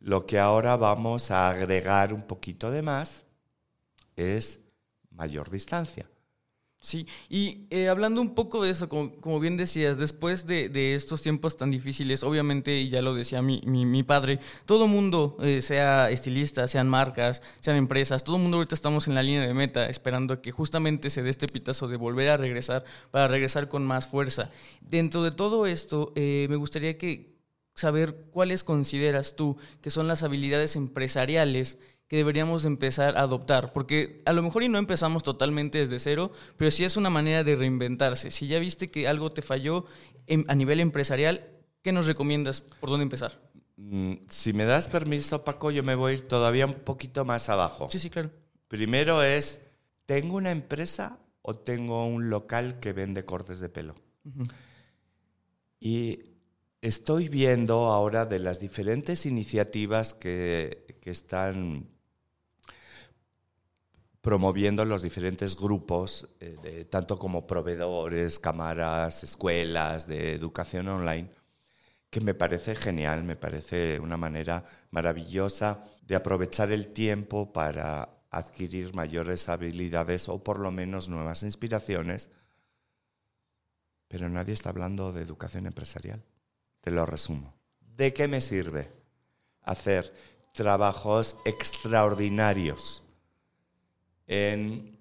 [0.00, 3.24] Lo que ahora vamos a agregar un poquito de más
[4.16, 4.60] es
[5.10, 6.08] mayor distancia.
[6.84, 11.56] Sí, y eh, hablando un poco de eso, como, bien decías, después de, estos tiempos
[11.56, 16.68] tan difíciles, obviamente, y ya lo decía mi, mi, padre, todo mundo, eh, sea estilista,
[16.68, 20.52] sean marcas, sean empresas, todo mundo ahorita estamos en la línea de meta, esperando que
[20.52, 24.50] justamente se dé este pitazo de volver a regresar, para regresar con más fuerza.
[24.82, 27.32] Dentro de todo esto, eh, me gustaría que
[27.74, 31.78] saber cuáles consideras tú que son las habilidades empresariales
[32.14, 36.30] que deberíamos empezar a adoptar, porque a lo mejor y no empezamos totalmente desde cero,
[36.56, 38.30] pero sí es una manera de reinventarse.
[38.30, 39.86] Si ya viste que algo te falló
[40.46, 41.44] a nivel empresarial,
[41.82, 42.60] ¿qué nos recomiendas?
[42.60, 43.40] ¿Por dónde empezar?
[43.78, 47.48] Mm, si me das permiso, Paco, yo me voy a ir todavía un poquito más
[47.48, 47.88] abajo.
[47.90, 48.30] Sí, sí, claro.
[48.68, 49.62] Primero es,
[50.06, 53.96] ¿tengo una empresa o tengo un local que vende cortes de pelo?
[55.80, 56.20] Y
[56.80, 61.92] estoy viendo ahora de las diferentes iniciativas que, que están
[64.24, 71.28] promoviendo los diferentes grupos, eh, tanto como proveedores, cámaras, escuelas de educación online,
[72.08, 78.94] que me parece genial, me parece una manera maravillosa de aprovechar el tiempo para adquirir
[78.94, 82.30] mayores habilidades o por lo menos nuevas inspiraciones,
[84.08, 86.24] pero nadie está hablando de educación empresarial.
[86.80, 87.52] Te lo resumo.
[87.78, 88.90] ¿De qué me sirve
[89.60, 90.14] hacer
[90.54, 93.03] trabajos extraordinarios?
[94.26, 94.98] En,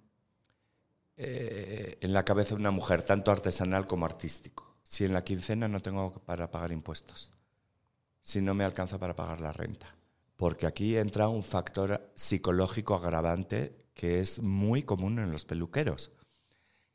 [1.17, 4.75] eh, en la cabeza de una mujer, tanto artesanal como artístico.
[4.83, 7.31] Si en la quincena no tengo para pagar impuestos,
[8.21, 9.95] si no me alcanza para pagar la renta.
[10.35, 16.11] Porque aquí entra un factor psicológico agravante que es muy común en los peluqueros.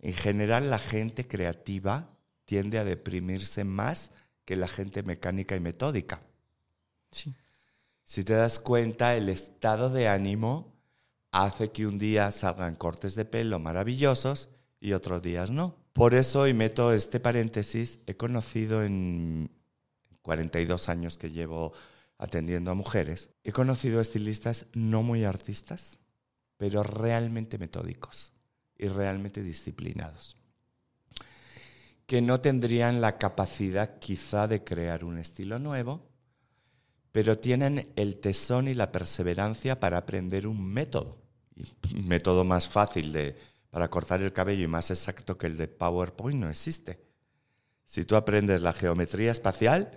[0.00, 2.10] En general, la gente creativa
[2.44, 4.12] tiende a deprimirse más
[4.44, 6.22] que la gente mecánica y metódica.
[7.10, 7.34] Sí.
[8.04, 10.77] Si te das cuenta, el estado de ánimo
[11.44, 14.48] hace que un día salgan cortes de pelo maravillosos
[14.80, 15.76] y otros días no.
[15.92, 19.50] Por eso, y meto este paréntesis, he conocido en
[20.22, 21.72] 42 años que llevo
[22.18, 25.98] atendiendo a mujeres, he conocido estilistas no muy artistas,
[26.56, 28.32] pero realmente metódicos
[28.76, 30.36] y realmente disciplinados,
[32.06, 36.08] que no tendrían la capacidad quizá de crear un estilo nuevo,
[37.12, 41.27] pero tienen el tesón y la perseverancia para aprender un método.
[41.94, 43.36] Método más fácil de,
[43.70, 47.00] para cortar el cabello y más exacto que el de PowerPoint no existe.
[47.84, 49.92] Si tú aprendes la geometría espacial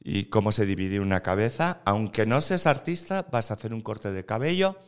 [0.00, 4.10] y cómo se divide una cabeza, aunque no seas artista, vas a hacer un corte
[4.10, 4.78] de cabello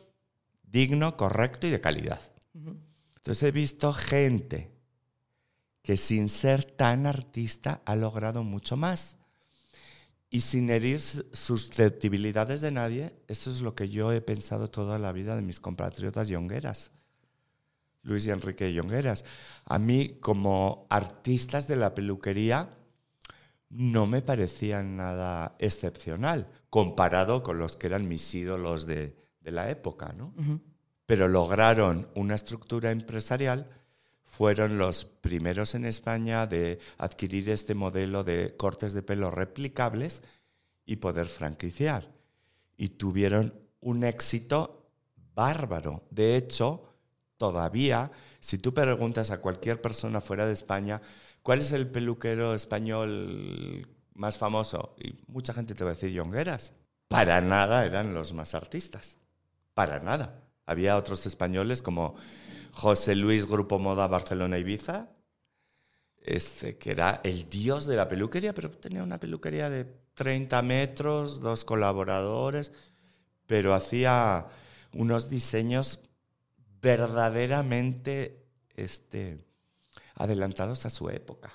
[0.63, 2.19] digno, correcto y de calidad.
[2.53, 4.71] Entonces he visto gente
[5.81, 9.17] que sin ser tan artista ha logrado mucho más.
[10.35, 15.13] Y sin herir susceptibilidades de nadie, eso es lo que yo he pensado toda la
[15.13, 16.91] vida de mis compatriotas yongueras.
[18.01, 19.23] Luis y Enrique Yongueras.
[19.63, 22.71] A mí, como artistas de la peluquería,
[23.69, 29.69] no me parecían nada excepcional, comparado con los que eran mis ídolos de, de la
[29.69, 30.33] época, ¿no?
[31.05, 33.69] Pero lograron una estructura empresarial,
[34.35, 40.21] fueron los primeros en España de adquirir este modelo de cortes de pelo replicables
[40.85, 42.11] y poder franquiciar.
[42.75, 44.89] Y tuvieron un éxito
[45.33, 46.03] bárbaro.
[46.11, 46.83] De hecho,
[47.37, 51.01] todavía, si tú preguntas a cualquier persona fuera de España,
[51.41, 54.97] ¿cuál es el peluquero español más famoso?
[54.99, 56.73] Y mucha gente te va a decir Yongueras.
[57.07, 59.17] Para nada eran los más artistas.
[59.73, 60.41] Para nada.
[60.65, 62.15] Había otros españoles como
[62.75, 65.09] José Luis Grupo Moda Barcelona Ibiza,
[66.21, 71.39] este, que era el dios de la peluquería, pero tenía una peluquería de 30 metros,
[71.39, 72.73] dos colaboradores,
[73.47, 74.47] pero hacía
[74.93, 76.01] unos diseños
[76.81, 79.45] verdaderamente este,
[80.15, 81.51] adelantados a su época.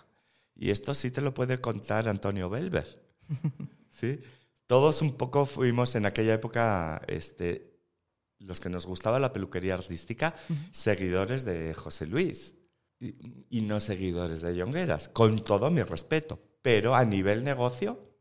[0.56, 3.02] Y esto sí te lo puede contar Antonio Belver.
[3.90, 4.20] ¿sí?
[4.66, 7.69] Todos un poco fuimos en aquella época, este,
[8.40, 10.34] los que nos gustaba la peluquería artística,
[10.72, 12.54] seguidores de José Luis
[12.98, 13.14] y,
[13.50, 16.40] y no seguidores de Yongueras, con todo mi respeto.
[16.62, 18.14] Pero a nivel negocio,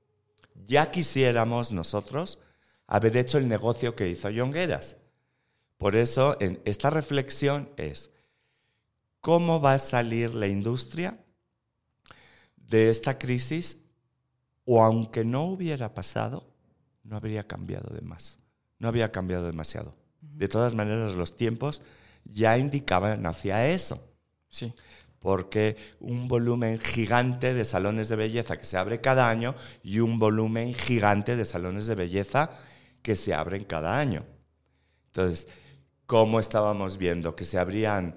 [0.65, 2.39] ya quisiéramos nosotros
[2.87, 4.97] haber hecho el negocio que hizo Yongueras
[5.79, 8.11] por eso, en esta reflexión es,
[9.21, 11.17] ¿cómo va a salir la industria
[12.57, 13.81] de esta crisis?
[14.65, 16.53] O aunque no hubiera pasado,
[17.03, 18.39] no habría cambiado de más.
[18.77, 19.95] No había cambiado demasiado.
[20.21, 21.81] De todas maneras, los tiempos
[22.23, 24.01] ya indicaban hacia eso.
[24.47, 24.73] Sí.
[25.19, 30.17] Porque un volumen gigante de salones de belleza que se abre cada año y un
[30.17, 32.51] volumen gigante de salones de belleza
[33.01, 34.25] que se abren cada año.
[35.07, 35.47] Entonces,
[36.09, 37.35] ¿Cómo estábamos viendo?
[37.35, 38.15] ¿Que se abrían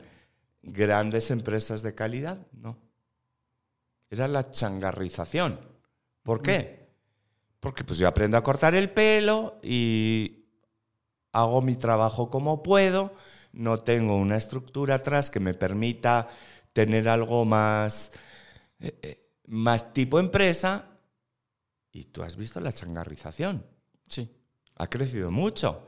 [0.63, 2.39] grandes empresas de calidad?
[2.51, 2.79] No.
[4.09, 5.61] Era la changarrización.
[6.23, 6.89] ¿Por qué?
[7.61, 10.42] Porque pues yo aprendo a cortar el pelo y
[11.33, 13.15] hago mi trabajo como puedo,
[13.53, 16.29] no tengo una estructura atrás que me permita
[16.73, 18.13] tener algo más,
[18.81, 20.89] eh, eh, más tipo empresa.
[21.91, 23.65] Y tú has visto la changarrización.
[24.09, 24.31] Sí.
[24.77, 25.87] Ha crecido mucho.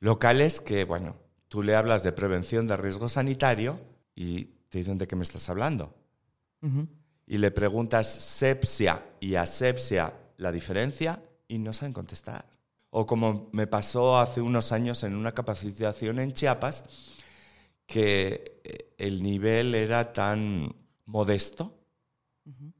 [0.00, 1.16] Locales que, bueno,
[1.48, 3.78] tú le hablas de prevención de riesgo sanitario
[4.14, 5.94] y te dicen de qué me estás hablando.
[7.26, 12.55] Y le preguntas sepsia y asepsia la diferencia y no saben contestar.
[12.98, 16.82] O como me pasó hace unos años en una capacitación en Chiapas,
[17.84, 21.78] que eh, el nivel era tan modesto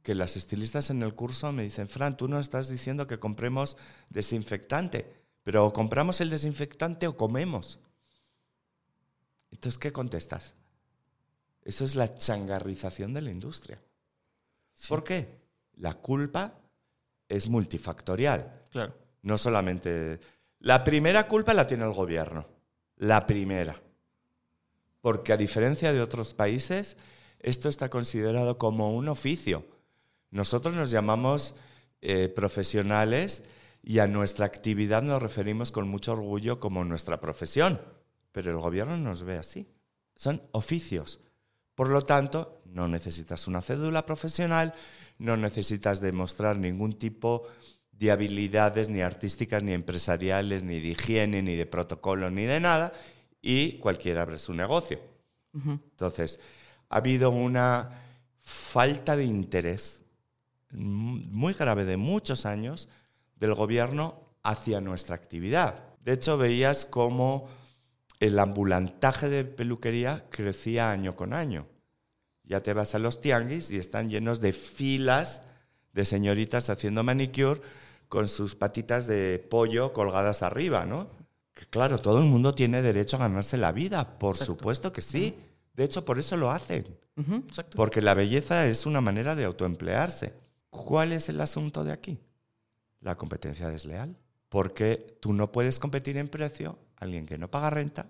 [0.03, 3.77] que las estilistas en el curso me dicen, Fran, tú no estás diciendo que compremos
[4.09, 7.79] desinfectante, pero o compramos el desinfectante o comemos.
[9.51, 10.55] Entonces, ¿qué contestas?
[11.61, 13.83] Eso es la changarrización de la industria.
[14.89, 15.43] ¿Por qué?
[15.75, 16.55] La culpa
[17.29, 18.63] es multifactorial.
[18.71, 19.06] Claro.
[19.27, 20.21] No solamente...
[20.59, 22.47] La primera culpa la tiene el gobierno.
[22.97, 23.81] La primera.
[25.01, 26.97] Porque a diferencia de otros países,
[27.41, 29.67] esto está considerado como un oficio.
[30.31, 31.55] Nosotros nos llamamos
[32.01, 33.45] eh, profesionales
[33.83, 37.81] y a nuestra actividad nos referimos con mucho orgullo como nuestra profesión
[38.37, 39.67] pero el gobierno nos ve así.
[40.15, 41.21] Son oficios.
[41.75, 44.75] Por lo tanto, no necesitas una cédula profesional,
[45.17, 47.45] no necesitas demostrar ningún tipo
[48.11, 52.93] habilidades ni artísticas, ni empresariales, ni de higiene, ni de protocolo, ni de nada,
[53.41, 55.01] y cualquiera abre su negocio.
[55.55, 56.39] Entonces,
[56.91, 58.03] ha habido una
[58.41, 60.05] falta de interés
[60.71, 62.89] muy grave de muchos años
[63.37, 65.83] del gobierno hacia nuestra actividad.
[66.05, 67.49] De hecho, veías cómo
[68.21, 71.67] el ambulantaje de peluquería crecía año con año.
[72.45, 75.43] Ya te vas a los tianguis y están llenos de filas
[75.93, 77.61] de señoritas haciendo manicure
[78.09, 81.09] con sus patitas de pollo colgadas arriba, ¿no?
[81.55, 85.37] Que claro, todo el mundo tiene derecho a ganarse la vida, por supuesto que sí.
[85.75, 86.87] De hecho, por eso lo hacen.
[87.75, 90.35] Porque la belleza es una manera de autoemplearse.
[90.71, 92.19] ¿Cuál es el asunto de aquí?
[93.01, 94.17] La competencia desleal.
[94.49, 98.07] Porque tú no puedes competir en precio alguien que no paga renta,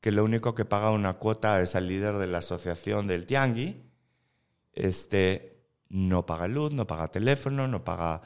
[0.00, 3.82] que lo único que paga una cuota es el líder de la asociación del Tiangui,
[4.72, 8.20] este, no paga luz, no paga teléfono, no paga...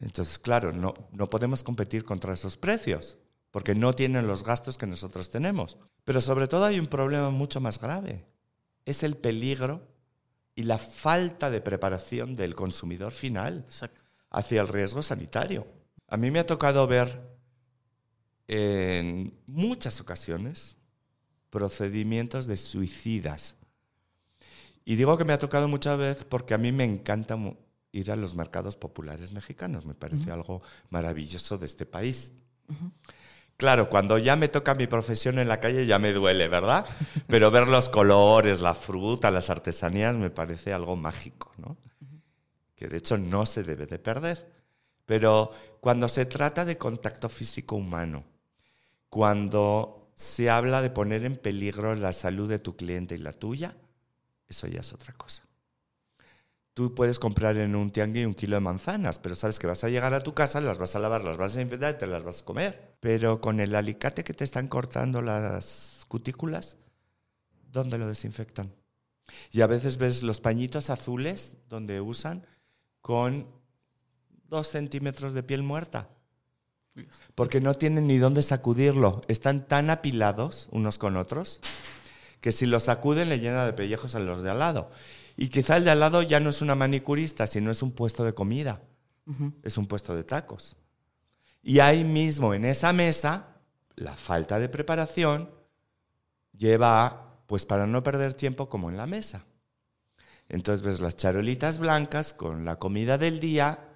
[0.00, 3.18] Entonces, claro, no, no podemos competir contra esos precios,
[3.50, 5.76] porque no tienen los gastos que nosotros tenemos.
[6.04, 8.24] Pero sobre todo hay un problema mucho más grave.
[8.84, 9.86] Es el peligro
[10.54, 13.66] y la falta de preparación del consumidor final
[14.30, 15.66] hacia el riesgo sanitario.
[16.08, 17.20] A mí me ha tocado ver
[18.48, 20.76] en muchas ocasiones
[21.50, 23.56] procedimientos de suicidas.
[24.84, 27.36] Y digo que me ha tocado muchas veces porque a mí me encanta
[27.92, 29.86] ir a los mercados populares mexicanos.
[29.86, 32.32] Me parece algo maravilloso de este país.
[33.56, 36.86] Claro, cuando ya me toca mi profesión en la calle ya me duele, ¿verdad?
[37.28, 41.76] Pero ver los colores, la fruta, las artesanías me parece algo mágico, ¿no?
[42.74, 44.50] Que de hecho no se debe de perder.
[45.04, 48.24] Pero cuando se trata de contacto físico humano,
[49.10, 53.76] cuando se habla de poner en peligro la salud de tu cliente y la tuya,
[54.48, 55.42] eso ya es otra cosa.
[56.74, 59.88] Tú puedes comprar en un tianguis un kilo de manzanas, pero sabes que vas a
[59.88, 62.22] llegar a tu casa, las vas a lavar, las vas a desinfectar y te las
[62.22, 62.96] vas a comer.
[63.00, 66.76] Pero con el alicate que te están cortando las cutículas,
[67.70, 68.72] ¿dónde lo desinfectan?
[69.50, 72.46] Y a veces ves los pañitos azules donde usan
[73.00, 73.46] con
[74.48, 76.08] dos centímetros de piel muerta.
[77.34, 79.22] Porque no tienen ni dónde sacudirlo.
[79.28, 81.60] Están tan apilados unos con otros
[82.40, 84.90] que si los sacuden le llena de pellejos a los de al lado.
[85.40, 88.24] Y quizá el de al lado ya no es una manicurista, sino es un puesto
[88.24, 88.82] de comida.
[89.62, 90.76] Es un puesto de tacos.
[91.62, 93.56] Y ahí mismo, en esa mesa,
[93.96, 95.48] la falta de preparación
[96.52, 99.46] lleva, pues para no perder tiempo, como en la mesa.
[100.50, 103.88] Entonces ves las charolitas blancas con la comida del día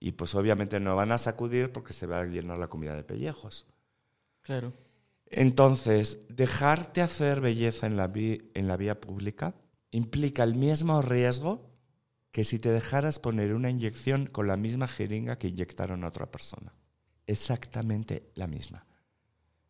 [0.00, 3.04] y pues obviamente no van a sacudir porque se va a llenar la comida de
[3.04, 3.66] pellejos.
[4.40, 4.72] Claro.
[5.26, 9.54] Entonces, dejarte hacer belleza en la, en la vía pública
[9.96, 11.70] implica el mismo riesgo
[12.30, 16.30] que si te dejaras poner una inyección con la misma jeringa que inyectaron a otra
[16.30, 16.74] persona.
[17.26, 18.84] Exactamente la misma.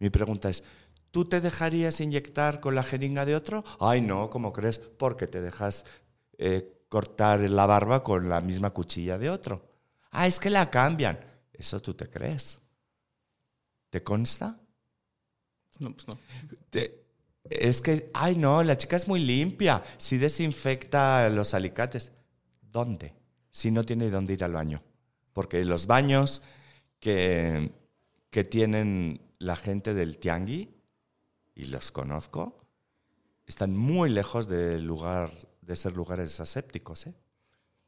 [0.00, 0.64] Mi pregunta es,
[1.12, 3.64] ¿tú te dejarías inyectar con la jeringa de otro?
[3.78, 4.78] Ay, no, ¿cómo crees?
[4.78, 5.84] Porque te dejas
[6.38, 9.64] eh, cortar la barba con la misma cuchilla de otro.
[10.10, 11.20] Ah, es que la cambian.
[11.52, 12.60] Eso tú te crees.
[13.90, 14.58] ¿Te consta?
[15.78, 16.18] No, pues no.
[17.50, 22.12] Es que, ay no, la chica es muy limpia, si desinfecta los alicates.
[22.62, 23.14] ¿Dónde?
[23.50, 24.82] Si no tiene dónde ir al baño.
[25.32, 26.42] Porque los baños
[27.00, 27.72] que,
[28.30, 30.76] que tienen la gente del tiangui,
[31.54, 32.66] y los conozco,
[33.46, 35.30] están muy lejos de, lugar,
[35.62, 37.06] de ser lugares asépticos.
[37.06, 37.14] ¿eh?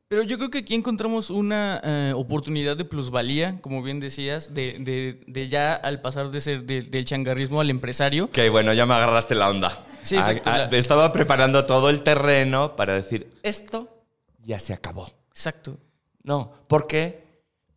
[0.09, 5.21] Pero yo creo que aquí encontramos una eh, oportunidad de plusvalía, como bien decías, de,
[5.27, 8.31] de, ya al pasar de ser del changarrismo al empresario.
[8.31, 9.85] Que bueno, ya me agarraste la onda.
[10.01, 10.49] Sí, exacto.
[10.49, 14.03] Ah, ah, estaba preparando todo el terreno para decir, esto
[14.43, 15.11] ya se acabó.
[15.31, 15.77] Exacto.
[16.23, 17.29] No, ¿por qué?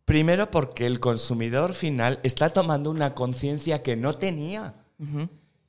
[0.06, 4.74] Primero porque el consumidor final está tomando una conciencia que no tenía.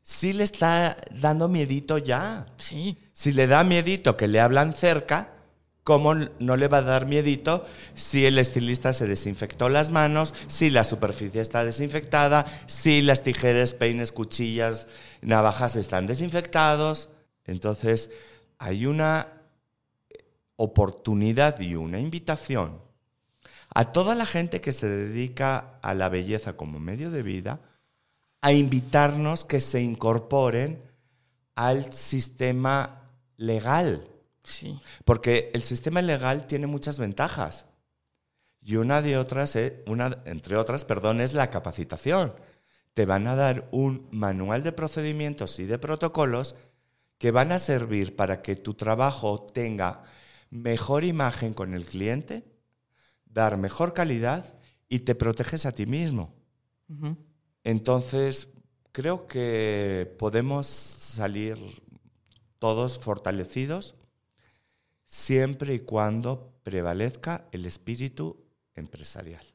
[0.01, 2.45] Sí le está dando miedito ya.
[2.55, 2.97] Sí.
[3.11, 5.32] Si le da miedito que le hablan cerca,
[5.83, 10.69] ¿Cómo no le va a dar miedito si el estilista se desinfectó las manos, si
[10.69, 14.87] la superficie está desinfectada, si las tijeras, peines, cuchillas,
[15.21, 17.09] navajas están desinfectados?
[17.45, 18.11] Entonces,
[18.59, 19.27] hay una
[20.55, 22.79] oportunidad y una invitación
[23.75, 27.59] a toda la gente que se dedica a la belleza como medio de vida
[28.39, 30.81] a invitarnos que se incorporen
[31.55, 34.07] al sistema legal
[34.43, 34.79] Sí.
[35.05, 37.65] Porque el sistema legal tiene muchas ventajas.
[38.61, 42.33] Y una de otras, una, entre otras, perdón, es la capacitación.
[42.93, 46.55] Te van a dar un manual de procedimientos y de protocolos
[47.17, 50.03] que van a servir para que tu trabajo tenga
[50.49, 52.43] mejor imagen con el cliente,
[53.25, 56.33] dar mejor calidad y te proteges a ti mismo.
[57.63, 58.49] Entonces,
[58.91, 61.57] creo que podemos salir
[62.59, 63.95] todos fortalecidos
[65.13, 68.35] siempre y cuando prevalezca el espíritu
[68.73, 69.45] empresarial.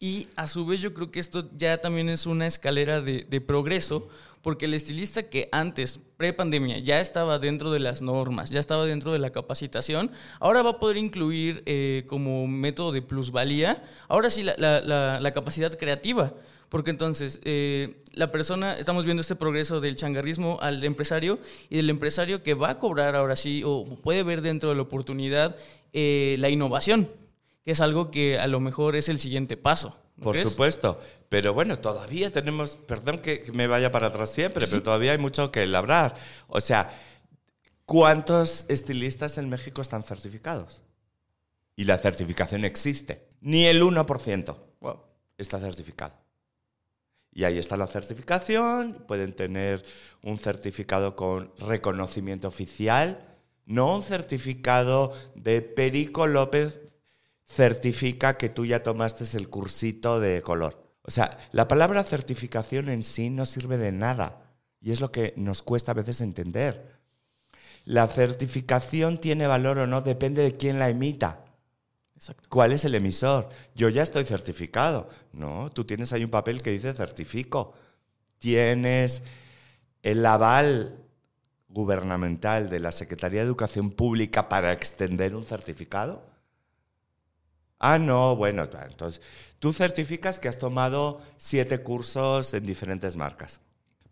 [0.00, 4.08] Y a su vez yo creo que esto ya también es una escalera de, progreso,
[4.42, 9.12] porque el estilista que antes, pre-pandemia, ya estaba dentro de las normas, ya estaba dentro
[9.12, 10.10] de la capacitación,
[10.40, 16.34] ahora va a poder incluir eh, como método de plusvalía, ahora sí la capacidad creativa.
[16.74, 21.38] Porque entonces, eh, la persona, estamos viendo este progreso del changarrismo al empresario
[21.70, 24.82] y del empresario que va a cobrar ahora sí, o puede ver dentro de la
[24.82, 25.54] oportunidad
[25.92, 27.08] eh, la innovación,
[27.64, 29.96] que es algo que a lo mejor es el siguiente paso.
[30.16, 30.50] ¿no Por crees?
[30.50, 31.00] supuesto.
[31.28, 35.18] Pero bueno, todavía tenemos, perdón que que me vaya para atrás siempre, pero todavía hay
[35.18, 36.16] mucho que labrar.
[36.48, 36.90] O sea,
[37.86, 40.82] ¿cuántos estilistas en México están certificados?
[41.76, 43.28] Y la certificación existe.
[43.40, 45.02] Ni el 1% Wow.
[45.38, 46.23] está certificado.
[47.34, 49.84] Y ahí está la certificación, pueden tener
[50.22, 56.80] un certificado con reconocimiento oficial, no un certificado de Perico López
[57.44, 60.84] certifica que tú ya tomaste el cursito de color.
[61.02, 64.42] O sea, la palabra certificación en sí no sirve de nada
[64.80, 66.94] y es lo que nos cuesta a veces entender.
[67.84, 71.43] La certificación tiene valor o no depende de quién la emita.
[72.48, 73.50] ¿Cuál es el emisor?
[73.74, 75.08] Yo ya estoy certificado.
[75.32, 77.74] No, tú tienes ahí un papel que dice certifico.
[78.38, 79.22] Tienes
[80.02, 81.04] el aval
[81.68, 86.22] gubernamental de la Secretaría de Educación Pública para extender un certificado.
[87.78, 89.20] Ah, no, bueno, entonces
[89.58, 93.60] tú certificas que has tomado siete cursos en diferentes marcas,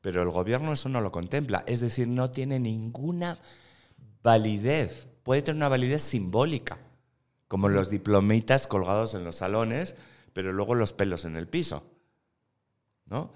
[0.01, 3.39] pero el gobierno eso no lo contempla, es decir, no tiene ninguna
[4.23, 6.79] validez, puede tener una validez simbólica,
[7.53, 9.95] como los diplomitas colgados en los salones,
[10.33, 11.85] pero luego los pelos en el piso,
[13.05, 13.31] ¿no?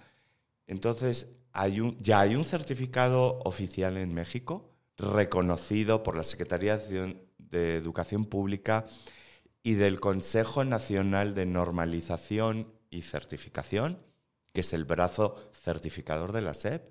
[0.66, 7.76] Entonces, hay un- ya hay un certificado oficial en México, reconocido por la Secretaría de
[7.76, 8.86] Educación Pública
[9.62, 13.98] y del Consejo Nacional de Normalización y Certificación,
[14.54, 16.90] que es el brazo certificador de la SEP.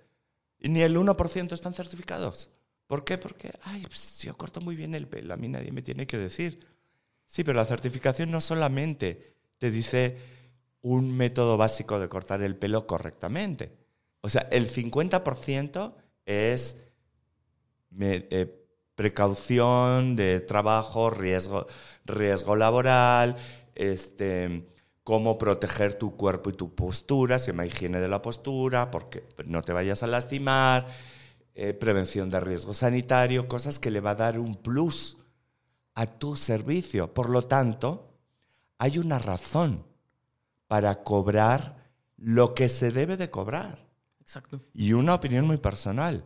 [0.59, 2.51] Y ni el 1% están certificados.
[2.86, 3.17] ¿Por qué?
[3.17, 6.19] Porque, ay, pues, yo corto muy bien el pelo, a mí nadie me tiene que
[6.19, 6.74] decir.
[7.26, 10.17] Sí, pero la certificación no solamente te dice
[10.82, 13.71] un método básico de cortar el pelo correctamente.
[14.21, 15.93] O sea, el 50%
[16.26, 16.78] es
[17.99, 18.65] eh,
[18.95, 21.67] precaución de trabajo, riesgo,
[22.05, 23.36] riesgo laboral,
[23.73, 24.67] este,
[25.03, 29.61] cómo proteger tu cuerpo y tu postura, se llama higiene de la postura, porque no
[29.61, 30.88] te vayas a lastimar,
[31.55, 35.17] eh, prevención de riesgo sanitario, cosas que le va a dar un plus
[35.95, 37.13] a tu servicio.
[37.13, 38.13] Por lo tanto,
[38.77, 39.85] hay una razón
[40.67, 43.87] para cobrar lo que se debe de cobrar.
[44.19, 44.61] Exacto.
[44.73, 46.25] Y una opinión muy personal.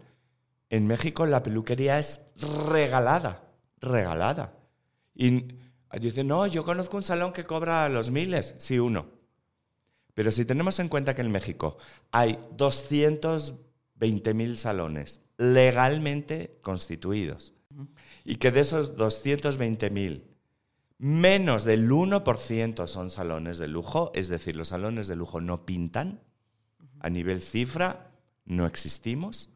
[0.69, 2.21] En México la peluquería es
[2.69, 3.43] regalada,
[3.77, 4.53] regalada.
[5.13, 5.47] Y
[5.99, 8.55] dicen, no, yo conozco un salón que cobra los miles.
[8.57, 9.07] Sí, uno.
[10.13, 11.77] Pero si tenemos en cuenta que en México
[12.11, 17.53] hay 220 mil salones legalmente constituidos
[18.25, 20.25] y que de esos 220 mil,
[20.97, 26.21] menos del 1% son salones de lujo, es decir, los salones de lujo no pintan,
[26.99, 28.11] a nivel cifra
[28.45, 29.49] no existimos,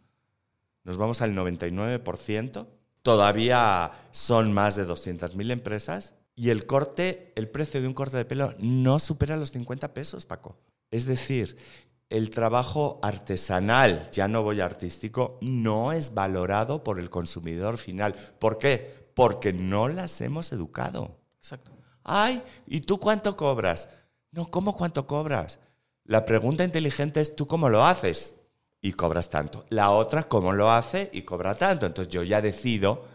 [0.84, 2.68] nos vamos al 99%,
[3.02, 6.14] todavía son más de 200.000 empresas.
[6.36, 10.26] Y el corte, el precio de un corte de pelo no supera los 50 pesos,
[10.26, 10.58] Paco.
[10.90, 11.58] Es decir,
[12.10, 18.14] el trabajo artesanal, ya no voy a artístico, no es valorado por el consumidor final.
[18.40, 19.10] ¿Por qué?
[19.16, 21.18] Porque no las hemos educado.
[21.38, 21.72] Exacto.
[22.04, 23.90] Ay, ¿y tú cuánto cobras?
[24.32, 25.60] No, ¿cómo cuánto cobras?
[26.06, 28.36] La pregunta inteligente es tú cómo lo haces
[28.82, 29.66] y cobras tanto.
[29.70, 31.86] La otra, cómo lo hace y cobra tanto.
[31.86, 33.06] Entonces yo ya decido,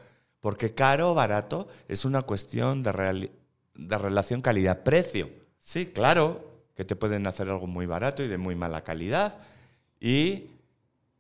[0.41, 3.31] porque caro o barato es una cuestión de,
[3.75, 5.31] de relación calidad-precio.
[5.59, 6.48] Sí, claro,
[6.79, 9.37] que te pueden hacer algo muy barato y de muy mala calidad.
[9.99, 10.45] ¿Y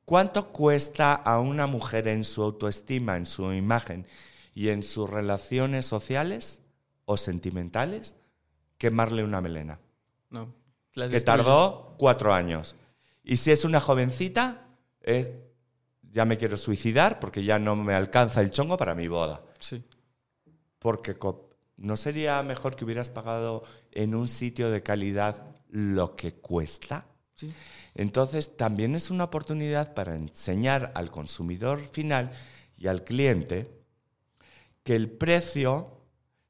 [0.04, 4.06] cuánto cuesta a una mujer en su autoestima, en su imagen
[4.54, 6.61] y en sus relaciones sociales
[7.06, 8.14] o sentimentales
[8.78, 9.80] quemarle una melena?
[10.30, 10.54] No.
[10.94, 12.76] las que tardó cuatro años.
[13.24, 14.64] Y si es una jovencita,
[15.00, 15.32] es,
[16.02, 19.42] ya me quiero suicidar porque ya no me alcanza el chongo para mi boda.
[19.59, 19.82] Sí.
[20.78, 21.18] Porque
[21.78, 27.06] ¿no sería mejor que hubieras pagado en un sitio de calidad lo que cuesta?
[27.34, 27.52] Sí.
[27.94, 32.32] Entonces, también es una oportunidad para enseñar al consumidor final
[32.76, 33.70] y al cliente
[34.82, 36.02] que el precio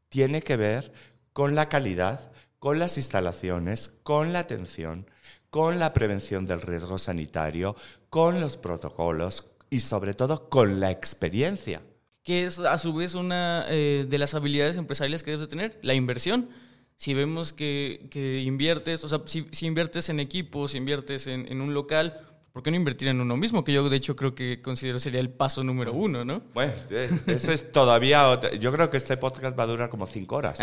[0.08, 0.92] tiene que ver
[1.32, 5.06] con la calidad, con las instalaciones, con la atención,
[5.50, 7.76] con la prevención del riesgo sanitario,
[8.10, 11.82] con los protocolos y sobre todo con la experiencia.
[12.28, 15.78] Que es a su vez una eh, de las habilidades empresariales que debes de tener,
[15.80, 16.50] la inversión.
[16.98, 21.50] Si vemos que, que inviertes, o sea, si, si inviertes en equipos, si inviertes en,
[21.50, 22.20] en un local,
[22.52, 23.64] ¿por qué no invertir en uno mismo?
[23.64, 26.42] Que yo de hecho creo que considero sería el paso número uno, ¿no?
[26.52, 30.04] Bueno, eh, eso es todavía otra- Yo creo que este podcast va a durar como
[30.06, 30.58] cinco horas.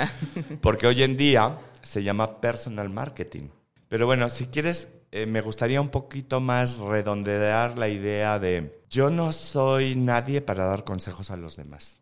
[0.61, 3.49] Porque hoy en día se llama personal marketing.
[3.87, 9.09] Pero bueno, si quieres, eh, me gustaría un poquito más redondear la idea de yo
[9.09, 12.01] no soy nadie para dar consejos a los demás.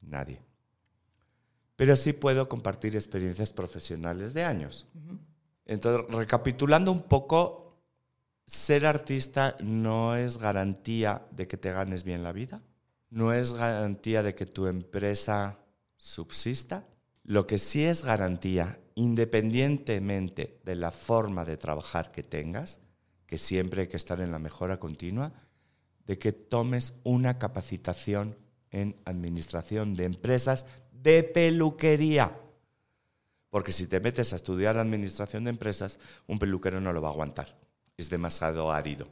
[0.00, 0.42] Nadie.
[1.76, 4.88] Pero sí puedo compartir experiencias profesionales de años.
[5.64, 7.80] Entonces, recapitulando un poco,
[8.44, 12.60] ser artista no es garantía de que te ganes bien la vida,
[13.10, 15.60] no es garantía de que tu empresa
[15.96, 16.88] subsista.
[17.24, 22.78] Lo que sí es garantía, independientemente de la forma de trabajar que tengas,
[23.26, 25.32] que siempre hay que estar en la mejora continua,
[26.06, 28.36] de que tomes una capacitación
[28.70, 32.36] en administración de empresas de peluquería.
[33.50, 37.12] Porque si te metes a estudiar administración de empresas, un peluquero no lo va a
[37.12, 37.56] aguantar.
[37.96, 39.08] Es demasiado árido.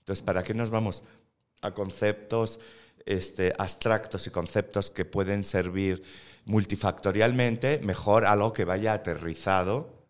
[0.00, 1.02] Entonces, ¿para qué nos vamos
[1.62, 2.60] a conceptos
[3.06, 6.02] este, abstractos y conceptos que pueden servir
[6.44, 7.78] multifactorialmente?
[7.78, 10.00] Mejor algo que vaya aterrizado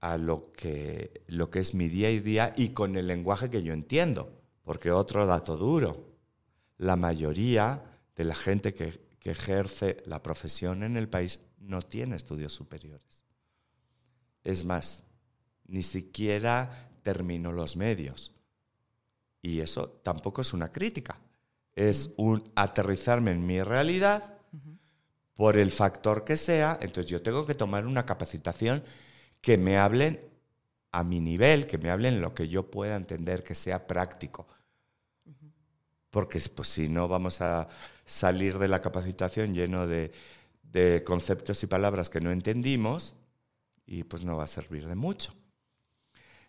[0.00, 3.62] a lo que, lo que es mi día y día y con el lenguaje que
[3.62, 4.32] yo entiendo.
[4.62, 6.16] Porque otro dato duro,
[6.78, 7.82] la mayoría
[8.14, 13.24] de la gente que, que ejerce la profesión en el país no tiene estudios superiores.
[14.44, 15.04] Es más,
[15.66, 18.32] ni siquiera terminó los medios.
[19.42, 21.18] Y eso tampoco es una crítica.
[21.74, 24.35] Es un aterrizarme en mi realidad
[25.36, 26.78] por el factor que sea.
[26.80, 28.82] Entonces yo tengo que tomar una capacitación
[29.40, 30.20] que me hablen
[30.90, 34.46] a mi nivel, que me hablen lo que yo pueda entender, que sea práctico.
[36.10, 37.68] Porque pues, si no vamos a
[38.06, 40.12] salir de la capacitación lleno de,
[40.62, 43.14] de conceptos y palabras que no entendimos
[43.84, 45.34] y pues no va a servir de mucho.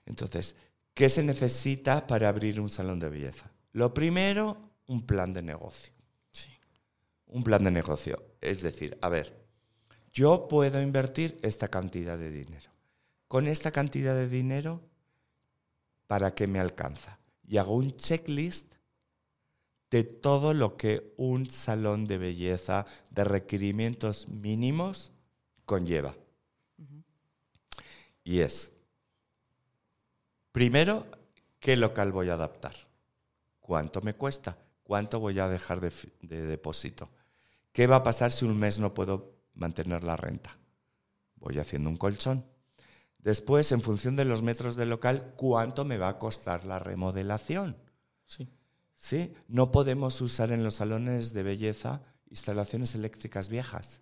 [0.05, 0.55] Entonces,
[0.93, 3.51] ¿qué se necesita para abrir un salón de belleza?
[3.73, 4.57] Lo primero,
[4.87, 5.96] un plan de negocio.
[7.27, 8.23] Un plan de negocio.
[8.41, 9.47] Es decir, a ver,
[10.13, 12.71] yo puedo invertir esta cantidad de dinero.
[13.27, 14.81] Con esta cantidad de dinero,
[16.07, 17.19] ¿para qué me alcanza?
[17.45, 18.73] Y hago un checklist
[19.89, 25.11] de todo lo que un salón de belleza de requerimientos mínimos
[25.65, 26.15] conlleva.
[28.23, 28.73] Y es,
[30.51, 31.05] primero,
[31.59, 32.75] ¿qué local voy a adaptar?
[33.59, 34.57] ¿Cuánto me cuesta?
[34.83, 37.09] ¿Cuánto voy a dejar de depósito?
[37.77, 40.57] ¿Qué va a pasar si un mes no puedo mantener la renta?
[41.35, 42.43] Voy haciendo un colchón.
[43.19, 47.77] Después, en función de los metros del local, ¿cuánto me va a costar la remodelación?
[48.25, 48.49] Sí.
[48.95, 49.35] ¿sí?
[49.47, 52.01] No podemos usar en los salones de belleza
[52.31, 54.01] instalaciones eléctricas viejas,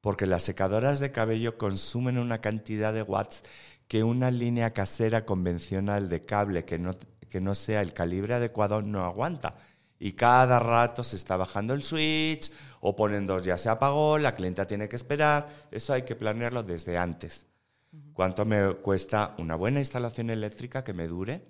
[0.00, 3.42] porque las secadoras de cabello consumen una cantidad de watts
[3.88, 6.96] que una línea casera convencional de cable que no,
[7.28, 9.58] que no sea el calibre adecuado no aguanta.
[9.98, 14.34] Y cada rato se está bajando el switch o ponen dos, ya se apagó, la
[14.34, 15.48] clienta tiene que esperar.
[15.70, 17.46] Eso hay que planearlo desde antes.
[18.12, 21.42] ¿Cuánto me cuesta una buena instalación eléctrica que me dure?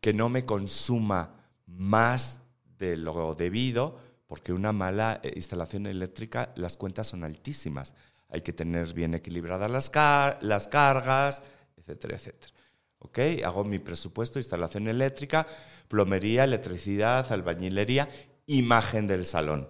[0.00, 1.34] que no me consuma
[1.66, 2.40] más
[2.78, 7.94] de lo debido, porque una mala eh, instalación eléctrica, las cuentas son altísimas.
[8.28, 11.42] Hay que tener bien equilibradas las, car- las cargas,
[11.76, 12.52] etcétera, etcétera.
[12.98, 13.18] ¿Ok?
[13.44, 15.46] Hago mi presupuesto, instalación eléctrica,
[15.94, 18.08] plomería, electricidad, albañilería,
[18.48, 19.68] imagen del salón.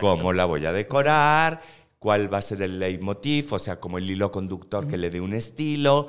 [0.00, 1.62] ¿Cómo la voy a decorar?
[2.00, 3.52] ¿Cuál va a ser el leitmotiv?
[3.52, 6.08] O sea, como el hilo conductor que le dé un estilo.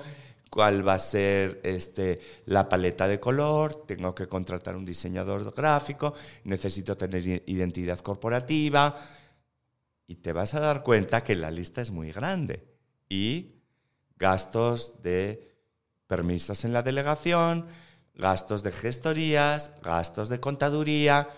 [0.50, 3.86] ¿Cuál va a ser este, la paleta de color?
[3.86, 6.16] Tengo que contratar un diseñador gráfico.
[6.44, 8.96] Necesito tener identidad corporativa.
[10.08, 12.64] Y te vas a dar cuenta que la lista es muy grande.
[13.08, 13.62] Y
[14.18, 15.56] gastos de
[16.08, 17.68] permisos en la delegación,
[18.16, 21.30] gastos de gestorías, gastos de contaduría,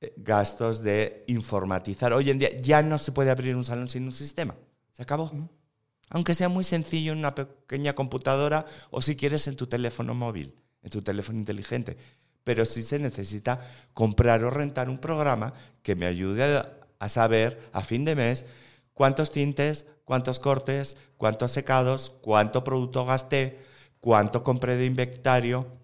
[0.00, 2.12] eh, gastos de informatizar.
[2.12, 4.54] Hoy en día ya no se puede abrir un salón sin un sistema.
[4.92, 5.30] Se acabó.
[6.10, 10.54] Aunque sea muy sencillo en una pequeña computadora o si quieres en tu teléfono móvil,
[10.82, 11.96] en tu teléfono inteligente.
[12.44, 13.60] Pero sí se necesita
[13.92, 15.52] comprar o rentar un programa
[15.82, 18.46] que me ayude a, a saber a fin de mes
[18.94, 23.58] cuántos tintes, cuántos cortes, cuántos secados, cuánto producto gasté,
[24.00, 25.77] cuánto compré de inventario,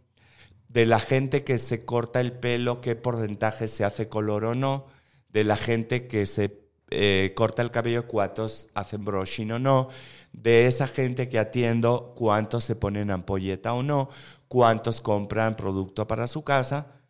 [0.68, 4.86] de la gente que se corta el pelo, qué porcentaje se hace color o no,
[5.28, 9.88] de la gente que se eh, corta el cabello, cuántos hacen brushing o no,
[10.32, 14.10] de esa gente que atiendo, cuántos se ponen ampolleta o no,
[14.48, 17.00] cuántos compran producto para su casa,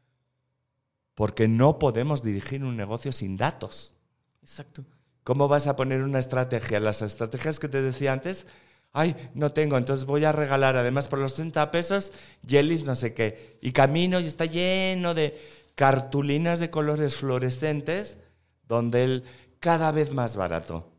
[1.15, 3.95] porque no podemos dirigir un negocio sin datos.
[4.43, 4.85] Exacto.
[5.23, 6.81] ¿Cómo vas a poner una estrategia?
[6.81, 8.47] Las estrategias que te decía antes,
[8.95, 12.13] ay, no tengo, entonces voy a regalar además por los 30 pesos
[12.47, 13.59] jellies no sé qué.
[13.61, 15.39] Y camino y está lleno de
[15.75, 18.19] cartulinas de colores fluorescentes
[18.67, 19.25] donde el
[19.59, 20.93] cada vez más barato.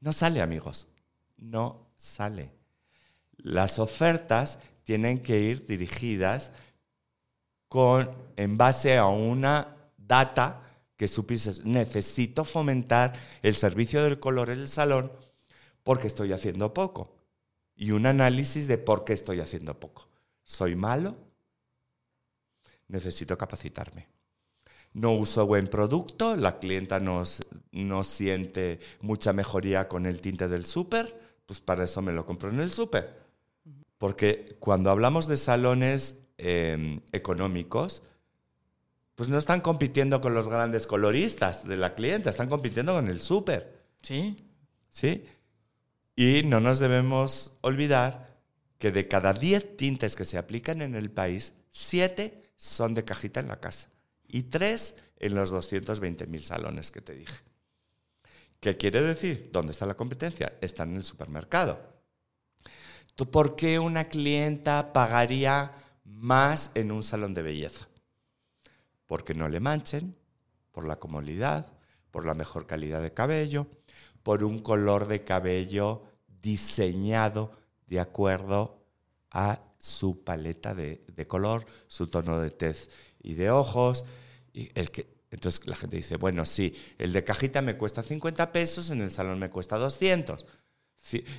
[0.00, 0.88] No sale, amigos.
[1.36, 2.50] No sale.
[3.36, 6.50] Las ofertas tienen que ir dirigidas
[7.68, 10.62] con, en base a una data
[10.96, 13.12] que supieses, necesito fomentar
[13.42, 15.12] el servicio del color en el salón
[15.84, 17.17] porque estoy haciendo poco.
[17.78, 20.08] Y un análisis de por qué estoy haciendo poco.
[20.42, 21.16] ¿Soy malo?
[22.88, 24.08] Necesito capacitarme.
[24.94, 27.22] No uso buen producto, la clienta no,
[27.70, 31.16] no siente mucha mejoría con el tinte del súper,
[31.46, 33.16] pues para eso me lo compro en el súper.
[33.96, 38.02] Porque cuando hablamos de salones eh, económicos,
[39.14, 43.20] pues no están compitiendo con los grandes coloristas de la clienta, están compitiendo con el
[43.20, 43.84] súper.
[44.02, 44.36] Sí.
[44.90, 45.24] ¿Sí?
[46.18, 48.36] Y no nos debemos olvidar
[48.78, 53.38] que de cada 10 tintes que se aplican en el país, 7 son de cajita
[53.38, 53.88] en la casa
[54.26, 57.36] y 3 en los 220.000 salones que te dije.
[58.58, 59.50] ¿Qué quiere decir?
[59.52, 60.54] ¿Dónde está la competencia?
[60.60, 61.78] Está en el supermercado.
[63.14, 65.72] ¿Tú por qué una clienta pagaría
[66.04, 67.86] más en un salón de belleza?
[69.08, 70.14] porque no le manchen,
[70.70, 71.72] por la comodidad,
[72.10, 73.66] por la mejor calidad de cabello,
[74.28, 76.02] por un color de cabello
[76.42, 77.50] diseñado
[77.86, 78.84] de acuerdo
[79.30, 82.90] a su paleta de, color, su tono de tez
[83.22, 84.04] y de ojos.
[84.52, 88.52] Y el que, entonces la gente dice, bueno, sí, el de cajita me cuesta 50
[88.52, 90.44] pesos, en el salón me cuesta 200.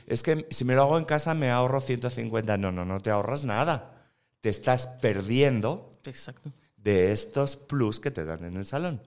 [0.08, 2.58] es que si me lo hago en casa me ahorro 150.
[2.58, 4.04] No, no, no te ahorras nada.
[4.42, 9.00] Te estás perdiendo Exacto de estos plus que te dan en el salón.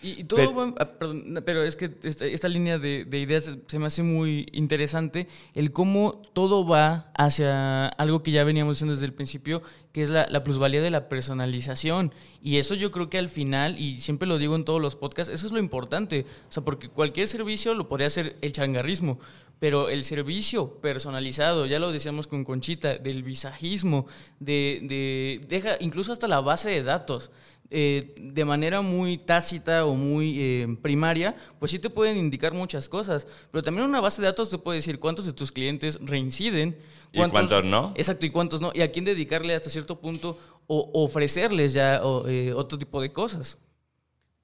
[0.00, 4.04] Y, todo, pero, ah, perdón, pero es que esta, línea de, ideas se me hace
[4.04, 9.60] muy interesante, el cómo todo va hacia algo que ya veníamos diciendo desde el principio,
[9.92, 12.12] que es la, la, plusvalía de la personalización.
[12.40, 15.32] Y eso yo creo que al final, y siempre lo digo en todos los podcasts,
[15.32, 16.26] eso es lo importante.
[16.48, 19.18] O sea, porque cualquier servicio lo podría hacer el changarrismo,
[19.58, 24.06] pero el servicio personalizado, ya lo decíamos con Conchita, del visajismo,
[24.38, 27.32] de, de deja incluso hasta la base de datos,
[27.70, 32.88] eh, de manera muy tácita o muy eh, primaria, pues sí te pueden indicar muchas
[32.88, 36.78] cosas, pero también una base de datos te puede decir cuántos de tus clientes reinciden.
[37.12, 37.94] ¿Y cuántos no?
[37.96, 42.52] Exacto, y cuántos no, y a quién dedicarle hasta cierto punto o ofrecerles ya eh,
[42.54, 43.58] otro tipo de cosas.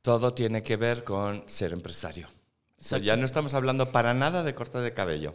[0.01, 2.29] Todo tiene que ver con ser empresario
[3.01, 5.35] ya no estamos hablando para nada de corte de cabello.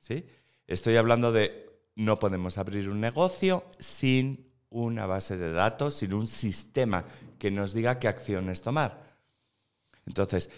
[0.00, 0.26] ¿sí?
[0.66, 4.45] Estoy hablando de no podemos abrir un negocio sin
[4.84, 7.04] una base de datos, sin un sistema
[7.38, 9.16] que nos diga qué acciones tomar.
[10.06, 10.50] Entonces,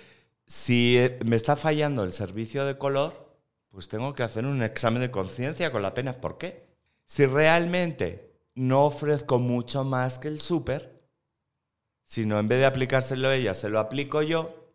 [0.46, 3.36] si me está fallando el servicio de color,
[3.70, 6.20] pues tengo que hacer un examen de conciencia con la pena.
[6.20, 6.66] ¿Por qué?
[7.04, 10.98] Si realmente no ofrezco mucho más que el súper,
[12.04, 14.72] sino en vez de aplicárselo ella, se lo aplico yo,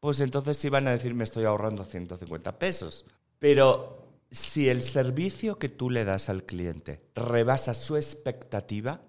[0.00, 3.04] pues entonces iban a decir me estoy ahorrando 150 pesos.
[3.38, 4.03] Pero
[4.34, 9.00] si el servicio que tú le das al cliente rebasa su expectativa,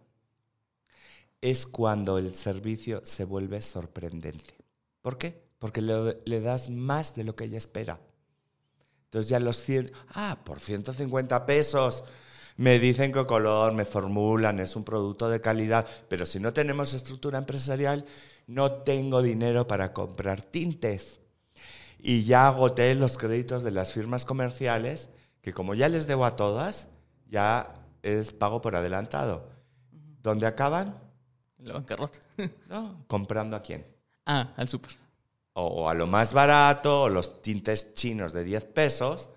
[1.42, 4.54] es cuando el servicio se vuelve sorprendente.
[5.02, 5.44] ¿Por qué?
[5.58, 8.00] Porque le, das más de lo que ella espera.
[9.06, 12.04] Entonces ya los 100, ah, por 150 pesos
[12.58, 16.94] me dicen que color, me formulan, es un producto de calidad, pero si no tenemos
[16.94, 18.06] estructura empresarial,
[18.46, 21.20] no tengo dinero para comprar tintes.
[21.98, 25.10] Y ya agoté los créditos de las firmas comerciales,
[25.46, 26.88] que como ya les debo a todas,
[27.30, 29.48] ya es pago por adelantado.
[30.24, 30.98] ¿Dónde acaban?
[31.60, 32.18] En la bancarrota.
[32.68, 33.06] ¿No?
[33.06, 33.86] ¿Comprando a quién?
[34.26, 34.94] Ah, al súper.
[35.54, 39.30] O a lo más barato, o los tintes chinos de 10 pesos,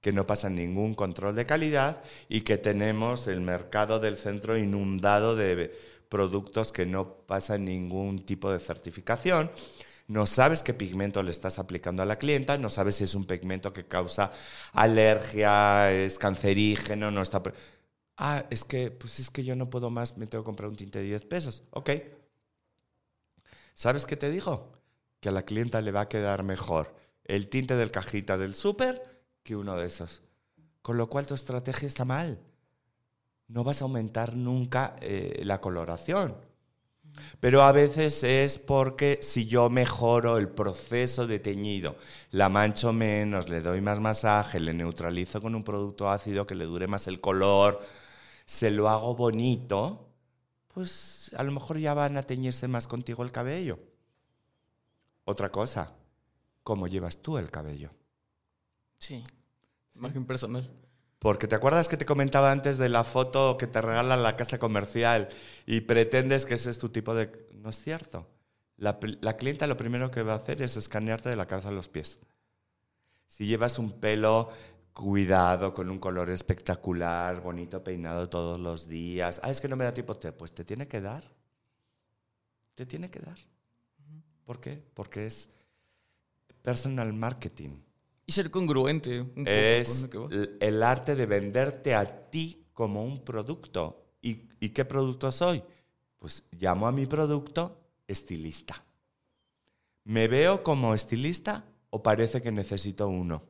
[0.00, 5.34] que no pasan ningún control de calidad y que tenemos el mercado del centro inundado
[5.34, 5.76] de
[6.08, 9.50] productos que no pasan ningún tipo de certificación.
[10.08, 13.26] No sabes qué pigmento le estás aplicando a la clienta, no sabes si es un
[13.26, 14.32] pigmento que causa
[14.72, 17.42] alergia, es cancerígeno, no está...
[18.16, 20.76] Ah, es que, pues es que yo no puedo más, me tengo que comprar un
[20.76, 21.62] tinte de 10 pesos.
[21.70, 21.90] Ok.
[23.74, 24.72] ¿Sabes qué te digo?
[25.20, 29.22] Que a la clienta le va a quedar mejor el tinte del cajita del súper
[29.44, 30.22] que uno de esos.
[30.82, 32.40] Con lo cual tu estrategia está mal
[33.48, 36.36] no vas a aumentar nunca eh, la coloración.
[37.40, 41.96] Pero a veces es porque si yo mejoro el proceso de teñido,
[42.30, 46.64] la mancho menos, le doy más masaje, le neutralizo con un producto ácido que le
[46.64, 47.80] dure más el color,
[48.44, 50.08] se lo hago bonito,
[50.68, 53.78] pues a lo mejor ya van a teñirse más contigo el cabello.
[55.24, 55.92] Otra cosa,
[56.62, 57.90] ¿cómo llevas tú el cabello?
[58.98, 59.22] Sí.
[59.94, 60.70] Imagen personal.
[61.18, 64.58] Porque te acuerdas que te comentaba antes de la foto que te regalan la casa
[64.58, 65.28] comercial
[65.66, 67.48] y pretendes que ese es tu tipo de...
[67.52, 68.28] No es cierto.
[68.76, 71.72] La, la clienta lo primero que va a hacer es escanearte de la cabeza a
[71.72, 72.20] los pies.
[73.26, 74.50] Si llevas un pelo
[74.92, 79.84] cuidado, con un color espectacular, bonito peinado todos los días, ah, es que no me
[79.84, 81.24] da tiempo, pues te tiene que dar.
[82.74, 83.38] Te tiene que dar.
[84.44, 84.82] ¿Por qué?
[84.94, 85.50] Porque es
[86.62, 87.80] personal marketing.
[88.28, 89.20] Y ser congruente.
[89.22, 90.42] Un poco es con lo que va.
[90.42, 94.04] l- el arte de venderte a ti como un producto.
[94.20, 95.62] ¿Y, y qué producto soy?
[96.18, 98.84] Pues llamo a mi producto estilista.
[100.04, 103.44] ¿Me veo como estilista o parece que necesito uno?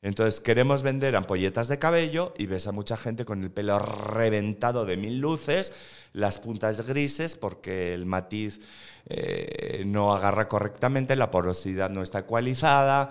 [0.00, 4.86] Entonces queremos vender ampolletas de cabello y ves a mucha gente con el pelo reventado
[4.86, 5.72] de mil luces,
[6.14, 8.60] las puntas grises porque el matiz
[9.06, 13.10] eh, no agarra correctamente, la porosidad no está ecualizada.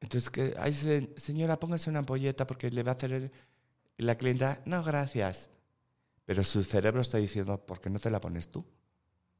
[0.00, 3.12] Entonces, que, ay, se- señora, póngase una ampolleta porque le va a hacer...
[3.12, 3.30] el-".
[3.98, 5.48] Y la clienta, no, gracias.
[6.24, 8.64] Pero su cerebro está diciendo, ¿por qué no te la pones tú?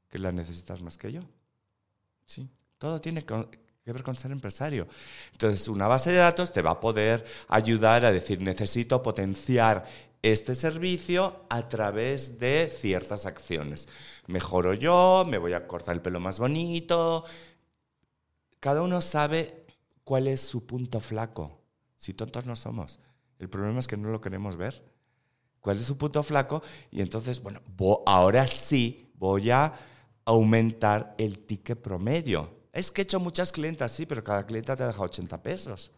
[0.08, 1.20] Que la necesitas más que yo.
[2.26, 2.48] Sí.
[2.78, 4.86] Todo tiene que ver con ser empresario.
[5.32, 9.86] Entonces, una base de datos te va a poder ayudar a decir, necesito potenciar
[10.22, 13.88] este servicio a través de ciertas acciones.
[14.26, 17.24] Mejoro yo, me voy a cortar el pelo más bonito.
[18.60, 19.65] Cada uno sabe
[20.06, 21.60] cuál es su punto flaco.
[21.96, 23.00] Si tontos no somos.
[23.40, 24.84] El problema es que no lo queremos ver.
[25.58, 26.62] ¿Cuál es su punto flaco?
[26.92, 27.60] Y entonces, bueno,
[28.06, 29.74] ahora sí voy a
[30.24, 32.54] aumentar el ticket promedio.
[32.72, 35.90] Es que he hecho muchas clientas, sí, pero cada clienta te deja 80 pesos.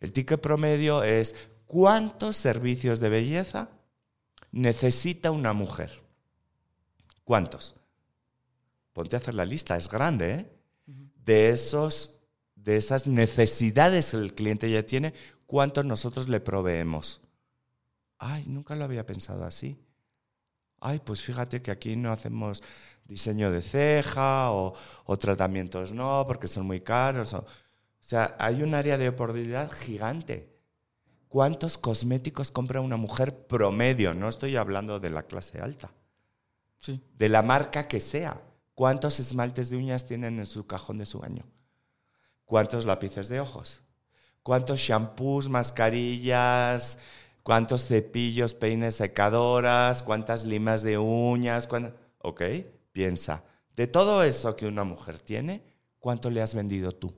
[0.00, 1.34] El ticket promedio es
[1.66, 3.68] cuántos servicios de belleza
[4.52, 6.02] necesita una mujer.
[7.24, 7.74] ¿Cuántos?
[8.94, 10.52] Ponte a hacer la lista, es grande, ¿eh?
[10.86, 12.17] De, esos,
[12.68, 15.14] de esas necesidades que el cliente ya tiene,
[15.46, 17.22] ¿cuántos nosotros le proveemos?
[18.18, 19.80] Ay, nunca lo había pensado así.
[20.78, 22.62] Ay, pues fíjate que aquí no hacemos
[23.06, 24.74] diseño de ceja o,
[25.06, 27.32] o tratamientos no, porque son muy caros.
[27.32, 27.46] O, o
[28.00, 30.54] sea, hay un área de oportunidad gigante.
[31.28, 34.12] ¿Cuántos cosméticos compra una mujer promedio?
[34.12, 35.90] No estoy hablando de la clase alta,
[36.76, 37.02] Sí.
[37.16, 38.42] de la marca que sea.
[38.74, 41.44] ¿Cuántos esmaltes de uñas tienen en su cajón de su baño?
[42.48, 43.82] ¿Cuántos lápices de ojos?
[44.42, 46.98] ¿Cuántos shampoos, mascarillas?
[47.42, 50.02] ¿Cuántos cepillos, peines, secadoras?
[50.02, 51.66] ¿Cuántas limas de uñas?
[51.66, 52.42] ¿Cuán- Ok,
[52.90, 53.44] piensa.
[53.76, 55.62] De todo eso que una mujer tiene,
[55.98, 57.14] ¿cuánto le has vendido tú?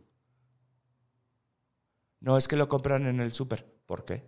[2.20, 3.64] No es que lo compran en el súper.
[3.87, 4.24] ¿Por qué?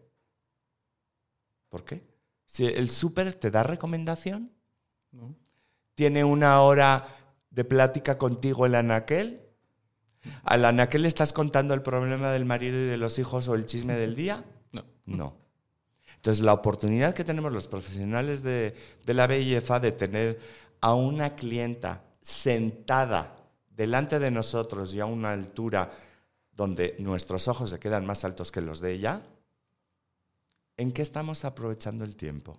[1.68, 2.07] ¿Por qué?
[2.46, 4.53] Si el súper te da recomendación,
[5.11, 5.34] ¿no?
[5.94, 7.07] tiene una hora
[7.50, 9.42] de plática contigo el anaquel.
[10.44, 13.66] ¿Al anaquel le estás contando el problema del marido y de los hijos o el
[13.66, 14.44] chisme del día?
[14.72, 14.84] No.
[15.06, 15.36] No.
[16.16, 20.38] Entonces, la oportunidad que tenemos los profesionales de, de la belleza de tener
[20.80, 23.36] a una clienta sentada
[23.70, 25.90] delante de nosotros y a una altura
[26.52, 29.22] donde nuestros ojos se quedan más altos que los de ella,
[30.76, 32.58] ¿en qué estamos aprovechando el tiempo?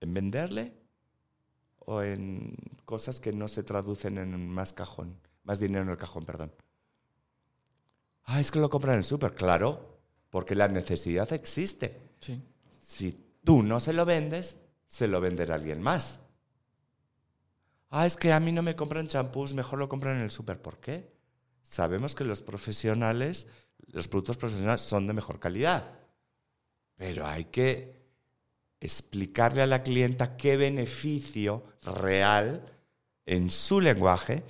[0.00, 0.72] ¿En venderle?
[1.78, 5.16] ¿O en cosas que no se traducen en más cajón,
[5.46, 6.52] más dinero en el cajón, perdón?
[8.24, 12.10] Ah, es que lo compran en el súper, claro, porque la necesidad existe.
[12.20, 12.42] Sí.
[12.82, 16.18] Si tú no se lo vendes, se lo venderá alguien más.
[17.88, 20.60] Ah, es que a mí no me compran champús, mejor lo compran en el súper.
[20.60, 21.12] ¿Por qué?
[21.62, 23.46] Sabemos que los profesionales,
[23.86, 26.00] los productos profesionales son de mejor calidad.
[26.96, 27.96] Pero hay que
[28.80, 32.66] explicarle a la clienta qué beneficio real
[33.24, 34.42] en su lenguaje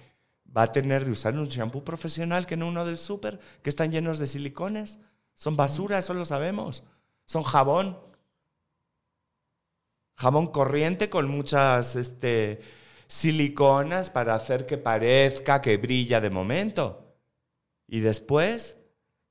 [0.55, 3.93] va a tener de usar un champú profesional que no uno del súper, que están
[3.93, 4.99] llenos de silicones.
[5.35, 6.85] Son basura, eso lo sabemos.
[7.25, 7.99] Son jabón.
[10.15, 12.61] Jabón corriente con muchas este,
[13.07, 17.17] siliconas para hacer que parezca que brilla de momento.
[17.87, 18.79] Y después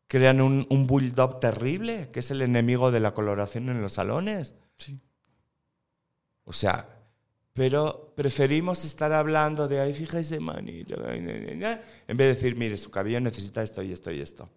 [0.07, 4.55] crean un, un bulldog terrible, que es el enemigo de la coloración en los salones.
[4.77, 5.01] Sí.
[6.43, 6.94] O sea,
[7.55, 12.33] pero preferimos estar hablando de, ay, fíjese, manito, ay, na, na, na", en vez de
[12.35, 14.49] decir, mire, su cabello necesita esto y esto y esto.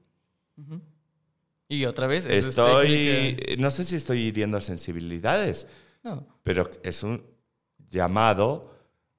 [1.69, 5.69] Y otra vez, es Estoy, no sé si estoy hiriendo sensibilidades,
[6.03, 6.27] No.
[6.43, 7.23] pero es un,
[7.89, 8.75] llamado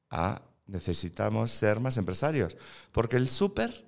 [0.10, 2.58] a necesitamos ser más empresarios.
[2.92, 3.86] Porque el súper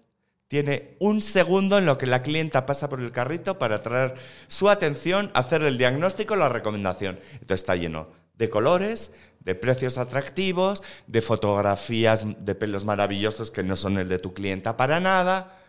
[0.47, 4.13] tiene un segundo en lo que la clienta pasa por el carrito para atraer
[4.47, 7.19] su atención, hacer el diagnóstico, la recomendación.
[7.33, 13.75] Entonces está lleno de colores, de precios atractivos, de fotografías de pelos maravillosos que no
[13.75, 15.59] son el de tu clienta para nada,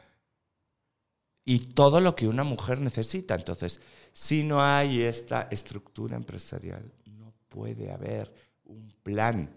[1.44, 3.34] y todo lo que una mujer necesita.
[3.34, 3.78] Entonces,
[4.14, 8.32] si no hay esta estructura empresarial, no puede haber
[8.64, 9.50] un plan.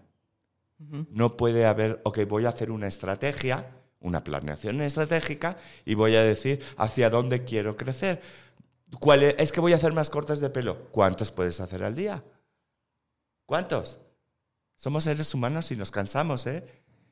[1.10, 5.56] No puede haber, ok, voy a hacer una estrategia, una planeación estratégica
[5.86, 8.20] y voy a decir hacia dónde quiero crecer.
[9.00, 9.34] ¿Cuál es?
[9.38, 10.88] es que voy a hacer más cortes de pelo.
[10.90, 12.22] ¿Cuántos puedes hacer al día?
[13.46, 13.98] ¿Cuántos?
[14.76, 16.64] Somos seres humanos y nos cansamos, ¿eh?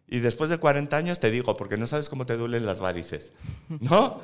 [0.07, 3.33] Y después de 40 años te digo, porque no sabes cómo te duelen las varices,
[3.81, 4.23] ¿no?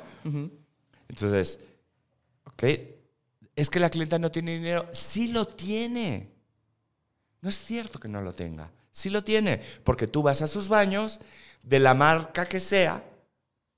[1.09, 1.59] Entonces,
[2.45, 2.63] ok,
[3.55, 4.87] es que la clienta no tiene dinero.
[4.91, 6.31] Sí lo tiene.
[7.41, 8.71] No es cierto que no lo tenga.
[8.91, 11.19] Sí lo tiene, porque tú vas a sus baños
[11.63, 13.03] de la marca que sea,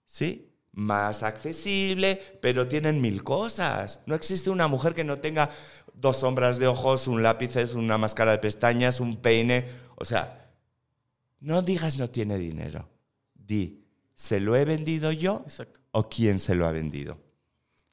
[0.06, 0.50] ¿sí?
[0.72, 4.02] Más accesible, pero tienen mil cosas.
[4.08, 5.52] No existe una mujer que no tenga
[5.94, 9.66] dos sombras de ojos, un lápiz, una máscara de pestañas, un peine.
[9.96, 10.50] O sea,
[11.40, 12.90] no digas no tiene dinero.
[13.34, 13.86] Di,
[14.16, 15.46] ¿se lo he vendido yo
[15.92, 17.18] o quién se lo ha vendido?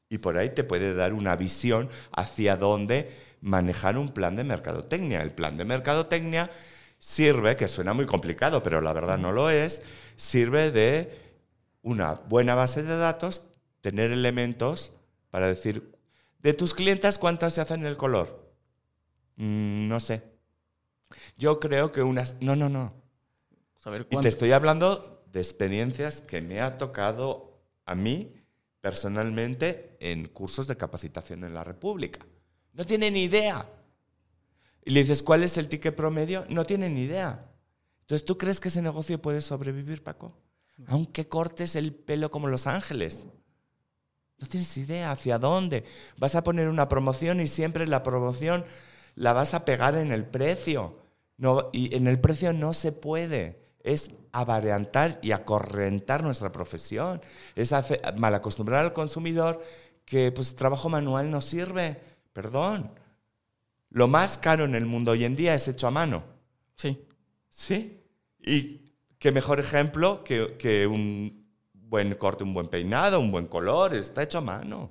[0.09, 5.23] Y por ahí te puede dar una visión hacia dónde manejar un plan de mercadotecnia.
[5.23, 6.51] El plan de mercadotecnia
[6.99, 9.83] sirve, que suena muy complicado, pero la verdad no lo es,
[10.17, 11.19] sirve de
[11.83, 13.45] una buena base de datos,
[13.81, 14.93] tener elementos
[15.31, 15.97] para decir,
[16.43, 18.55] de tus clientes, ¿cuántas se hacen el color?
[19.37, 20.23] Mm, no sé.
[21.37, 22.37] Yo creo que unas...
[22.41, 22.95] No, no, no.
[24.11, 28.35] y te estoy hablando de experiencias que me ha tocado a mí
[28.81, 32.21] personalmente en cursos de capacitación en la República.
[32.73, 33.69] No tienen ni idea.
[34.85, 36.47] Y le dices, ¿cuál es el ticket promedio?
[36.49, 37.47] No tienen ni idea.
[38.03, 40.37] Entonces, ¿tú crees que ese negocio puede sobrevivir, Paco?
[40.87, 43.27] Aunque cortes el pelo como Los Ángeles.
[44.41, 45.85] No tienes idea hacia dónde.
[46.17, 48.65] Vas a poner una promoción y siempre la promoción
[49.15, 50.99] la vas a pegar en el precio.
[51.37, 53.61] No, y en el precio no se puede.
[53.83, 57.21] Es avariantar y acorrentar nuestra profesión.
[57.55, 57.73] Es
[58.17, 59.63] mal acostumbrar al consumidor
[60.05, 62.01] que pues trabajo manual no sirve.
[62.33, 62.93] Perdón.
[63.91, 66.25] Lo más caro en el mundo hoy en día es hecho a mano.
[66.75, 67.07] Sí.
[67.49, 68.01] Sí.
[68.41, 71.40] Y qué mejor ejemplo que, un
[71.91, 74.91] buen corte, un buen peinado, un buen color, está hecho a mano.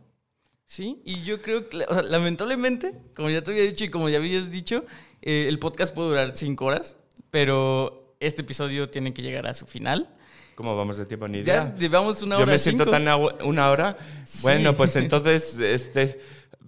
[0.65, 4.51] Sí, y yo creo que, lamentablemente, como ya te había dicho y como ya habías
[4.51, 4.85] dicho,
[5.21, 6.97] eh, el podcast puede durar cinco horas,
[7.31, 10.15] pero este episodio tiene que llegar a su final.
[10.53, 11.25] ¿Cómo vamos de tiempo?
[11.27, 11.73] Ni idea.
[11.73, 12.45] Ya llevamos una hora.
[12.45, 13.07] Yo me siento tan
[13.45, 13.97] una hora.
[14.41, 16.19] Bueno, pues entonces, este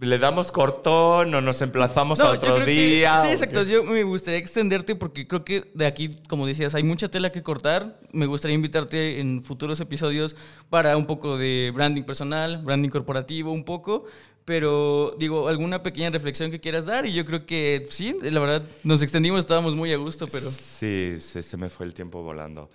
[0.07, 3.21] le damos cortón o nos emplazamos a otro día.
[3.21, 3.61] sí, exacto.
[3.63, 7.43] Yo me gustaría extenderte porque creo que de aquí, como decías, hay mucha tela que
[7.43, 7.99] cortar.
[8.11, 10.35] Me gustaría invitarte en futuros episodios
[10.69, 14.05] para un poco de branding personal, branding corporativo, un poco.
[14.43, 18.63] Pero digo, alguna pequeña reflexión que quieras dar y yo creo que sí, la verdad,
[18.83, 20.49] nos extendimos, estábamos muy a gusto, pero...
[20.49, 22.71] Sí, se, me fue el tiempo volando.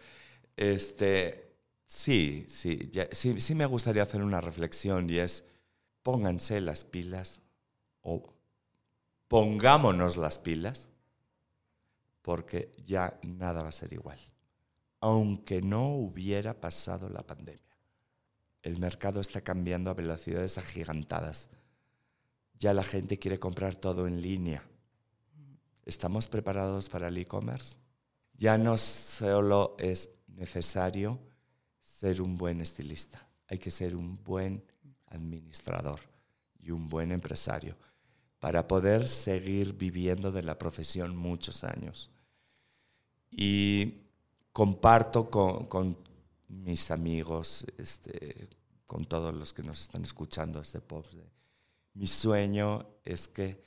[0.57, 1.49] Este,
[1.85, 5.45] sí, sí, sí, sí me gustaría hacer una reflexión y es
[6.07, 7.43] pónganse las pilas
[8.01, 8.23] o
[9.27, 10.89] pongámonos las pilas
[12.23, 14.21] porque ya nada va a ser igual.
[15.01, 17.77] Aunque no hubiera pasado la pandemia.
[18.63, 21.49] El mercado está cambiando a velocidades agigantadas.
[22.57, 24.63] Ya la gente quiere comprar todo en línea.
[25.85, 27.79] ¿Estamos preparados para el e-commerce?
[28.35, 31.19] Ya no solo es necesario
[31.81, 34.63] ser un buen estilista, hay que ser un buen
[35.17, 36.01] administrador
[36.61, 37.77] y un buen empresario
[38.39, 42.11] para poder seguir viviendo de la profesión muchos años.
[43.31, 43.95] Y
[44.53, 45.97] comparto con,
[46.49, 48.49] mis amigos, este,
[48.87, 51.07] con todos los que nos están escuchando este pop,
[51.95, 53.65] mi sueño es que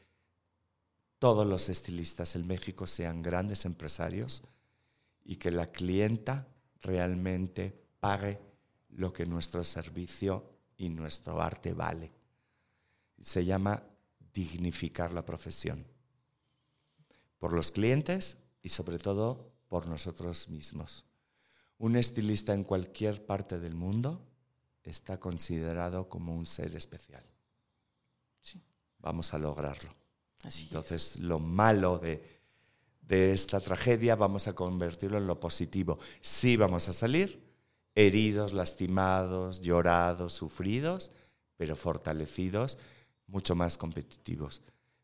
[1.18, 4.44] todos los estilistas en México sean grandes empresarios
[5.26, 6.48] y que la clienta
[6.82, 8.40] realmente pague
[8.90, 12.12] lo que nuestro servicio y nuestro arte vale.
[13.22, 13.84] Se llama
[14.34, 15.86] dignificar la profesión.
[17.38, 21.06] Por los clientes y sobre todo por nosotros mismos.
[21.78, 24.26] Un estilista en cualquier parte del mundo
[24.82, 27.24] está considerado como un ser especial.
[28.42, 28.62] Sí.
[29.00, 29.90] Vamos a lograrlo.
[30.44, 32.42] Entonces, lo malo de,
[33.02, 36.00] de esta tragedia vamos a convertirlo en lo positivo.
[36.22, 37.49] Sí vamos a salir,
[38.00, 41.12] heridos, lastimados, llorados, sufridos,
[41.58, 42.78] pero fortalecidos,
[43.28, 44.62] mucho más competitivos.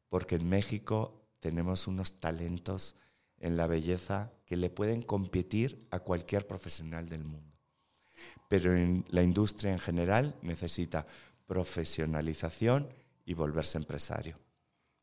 [0.07, 2.95] Porque en México tenemos unos talentos
[3.37, 7.53] en la belleza que le pueden competir a cualquier profesional del mundo.
[8.47, 11.05] Pero en la industria en general necesita
[11.47, 12.87] profesionalización
[13.25, 14.39] y volverse empresario.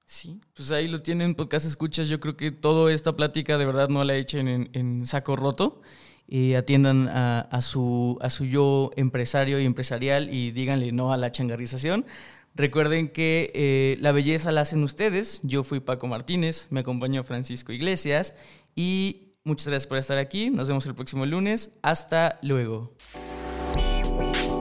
[0.07, 2.09] Sí, pues ahí lo tienen, podcast escuchas.
[2.09, 5.83] Yo creo que toda esta plática de verdad no la echen en, en saco roto.
[6.27, 11.31] Y atiendan a, su, a su yo empresario y empresarial y díganle no a la
[11.31, 12.07] changarrización.
[12.55, 15.41] Recuerden que eh, la belleza la hacen ustedes.
[15.43, 18.35] Yo fui Paco Martínez, me acompañó Francisco Iglesias
[18.75, 20.51] y muchas gracias por estar aquí.
[20.51, 21.71] Nos vemos el próximo lunes.
[21.83, 22.95] Hasta luego.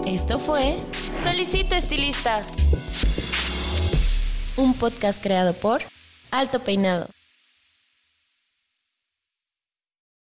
[0.06, 0.78] Esto fue
[1.24, 2.42] Solicito Estilista,
[4.58, 5.82] un podcast creado por
[6.32, 7.08] Alto Peinado.